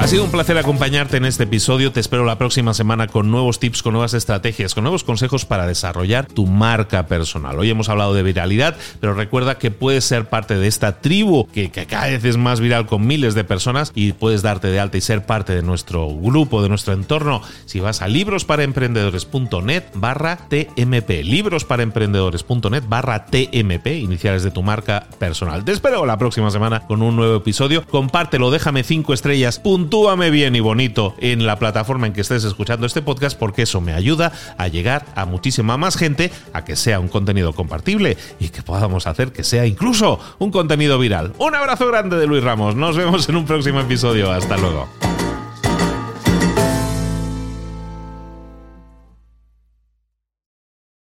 Ha 0.09 0.11
sido 0.11 0.23
un 0.23 0.31
placer 0.31 0.57
acompañarte 0.57 1.17
en 1.17 1.25
este 1.25 1.43
episodio. 1.43 1.91
Te 1.91 1.99
espero 1.99 2.25
la 2.25 2.39
próxima 2.39 2.73
semana 2.73 3.05
con 3.05 3.29
nuevos 3.29 3.59
tips, 3.59 3.83
con 3.83 3.93
nuevas 3.93 4.15
estrategias, 4.15 4.73
con 4.73 4.83
nuevos 4.83 5.03
consejos 5.03 5.45
para 5.45 5.67
desarrollar 5.67 6.25
tu 6.25 6.47
marca 6.47 7.05
personal. 7.05 7.59
Hoy 7.59 7.69
hemos 7.69 7.89
hablado 7.89 8.15
de 8.15 8.23
viralidad, 8.23 8.75
pero 8.99 9.13
recuerda 9.13 9.59
que 9.59 9.69
puedes 9.69 10.05
ser 10.05 10.27
parte 10.27 10.55
de 10.55 10.65
esta 10.65 10.99
tribu 10.99 11.47
que, 11.53 11.69
cada 11.69 12.07
vez 12.07 12.25
es 12.25 12.37
más 12.37 12.59
viral 12.59 12.87
con 12.87 13.05
miles 13.05 13.35
de 13.35 13.43
personas 13.43 13.91
y 13.93 14.13
puedes 14.13 14.41
darte 14.41 14.69
de 14.69 14.79
alta 14.79 14.97
y 14.97 15.01
ser 15.01 15.27
parte 15.27 15.53
de 15.53 15.61
nuestro 15.61 16.07
grupo, 16.07 16.63
de 16.63 16.69
nuestro 16.69 16.93
entorno. 16.93 17.43
Si 17.67 17.79
vas 17.79 18.01
a 18.01 18.07
librosparaemprendedores.net 18.07 19.83
barra 19.93 20.37
TMP, 20.37 21.23
librosparaemprendedores.net 21.23 22.83
barra 22.87 23.27
TMP, 23.27 23.85
iniciales 23.99 24.41
de 24.41 24.49
tu 24.49 24.63
marca 24.63 25.05
personal. 25.19 25.63
Te 25.63 25.71
espero 25.71 26.07
la 26.07 26.17
próxima 26.17 26.49
semana 26.49 26.87
con 26.87 27.03
un 27.03 27.15
nuevo 27.15 27.35
episodio. 27.35 27.85
Compártelo, 27.85 28.49
déjame 28.49 28.81
cinco 28.81 29.13
estrellas 29.13 29.61
puntúame 29.99 30.29
bien 30.29 30.55
y 30.55 30.61
bonito 30.61 31.13
en 31.19 31.45
la 31.45 31.59
plataforma 31.59 32.07
en 32.07 32.13
que 32.13 32.21
estés 32.21 32.45
escuchando 32.45 32.85
este 32.85 33.01
podcast 33.01 33.37
porque 33.37 33.63
eso 33.63 33.81
me 33.81 33.91
ayuda 33.91 34.31
a 34.57 34.69
llegar 34.69 35.05
a 35.13 35.25
muchísima 35.25 35.75
más 35.75 35.97
gente, 35.97 36.31
a 36.53 36.63
que 36.63 36.77
sea 36.77 37.01
un 37.01 37.09
contenido 37.09 37.51
compartible 37.51 38.15
y 38.39 38.47
que 38.47 38.61
podamos 38.61 39.07
hacer 39.07 39.33
que 39.33 39.43
sea 39.43 39.65
incluso 39.65 40.17
un 40.39 40.51
contenido 40.51 40.99
viral. 40.99 41.33
Un 41.37 41.53
abrazo 41.53 41.85
grande 41.87 42.15
de 42.15 42.27
Luis 42.27 42.41
Ramos, 42.41 42.77
nos 42.77 42.95
vemos 42.95 43.27
en 43.27 43.35
un 43.35 43.45
próximo 43.45 43.81
episodio, 43.81 44.31
hasta 44.31 44.55
luego. 44.55 45.08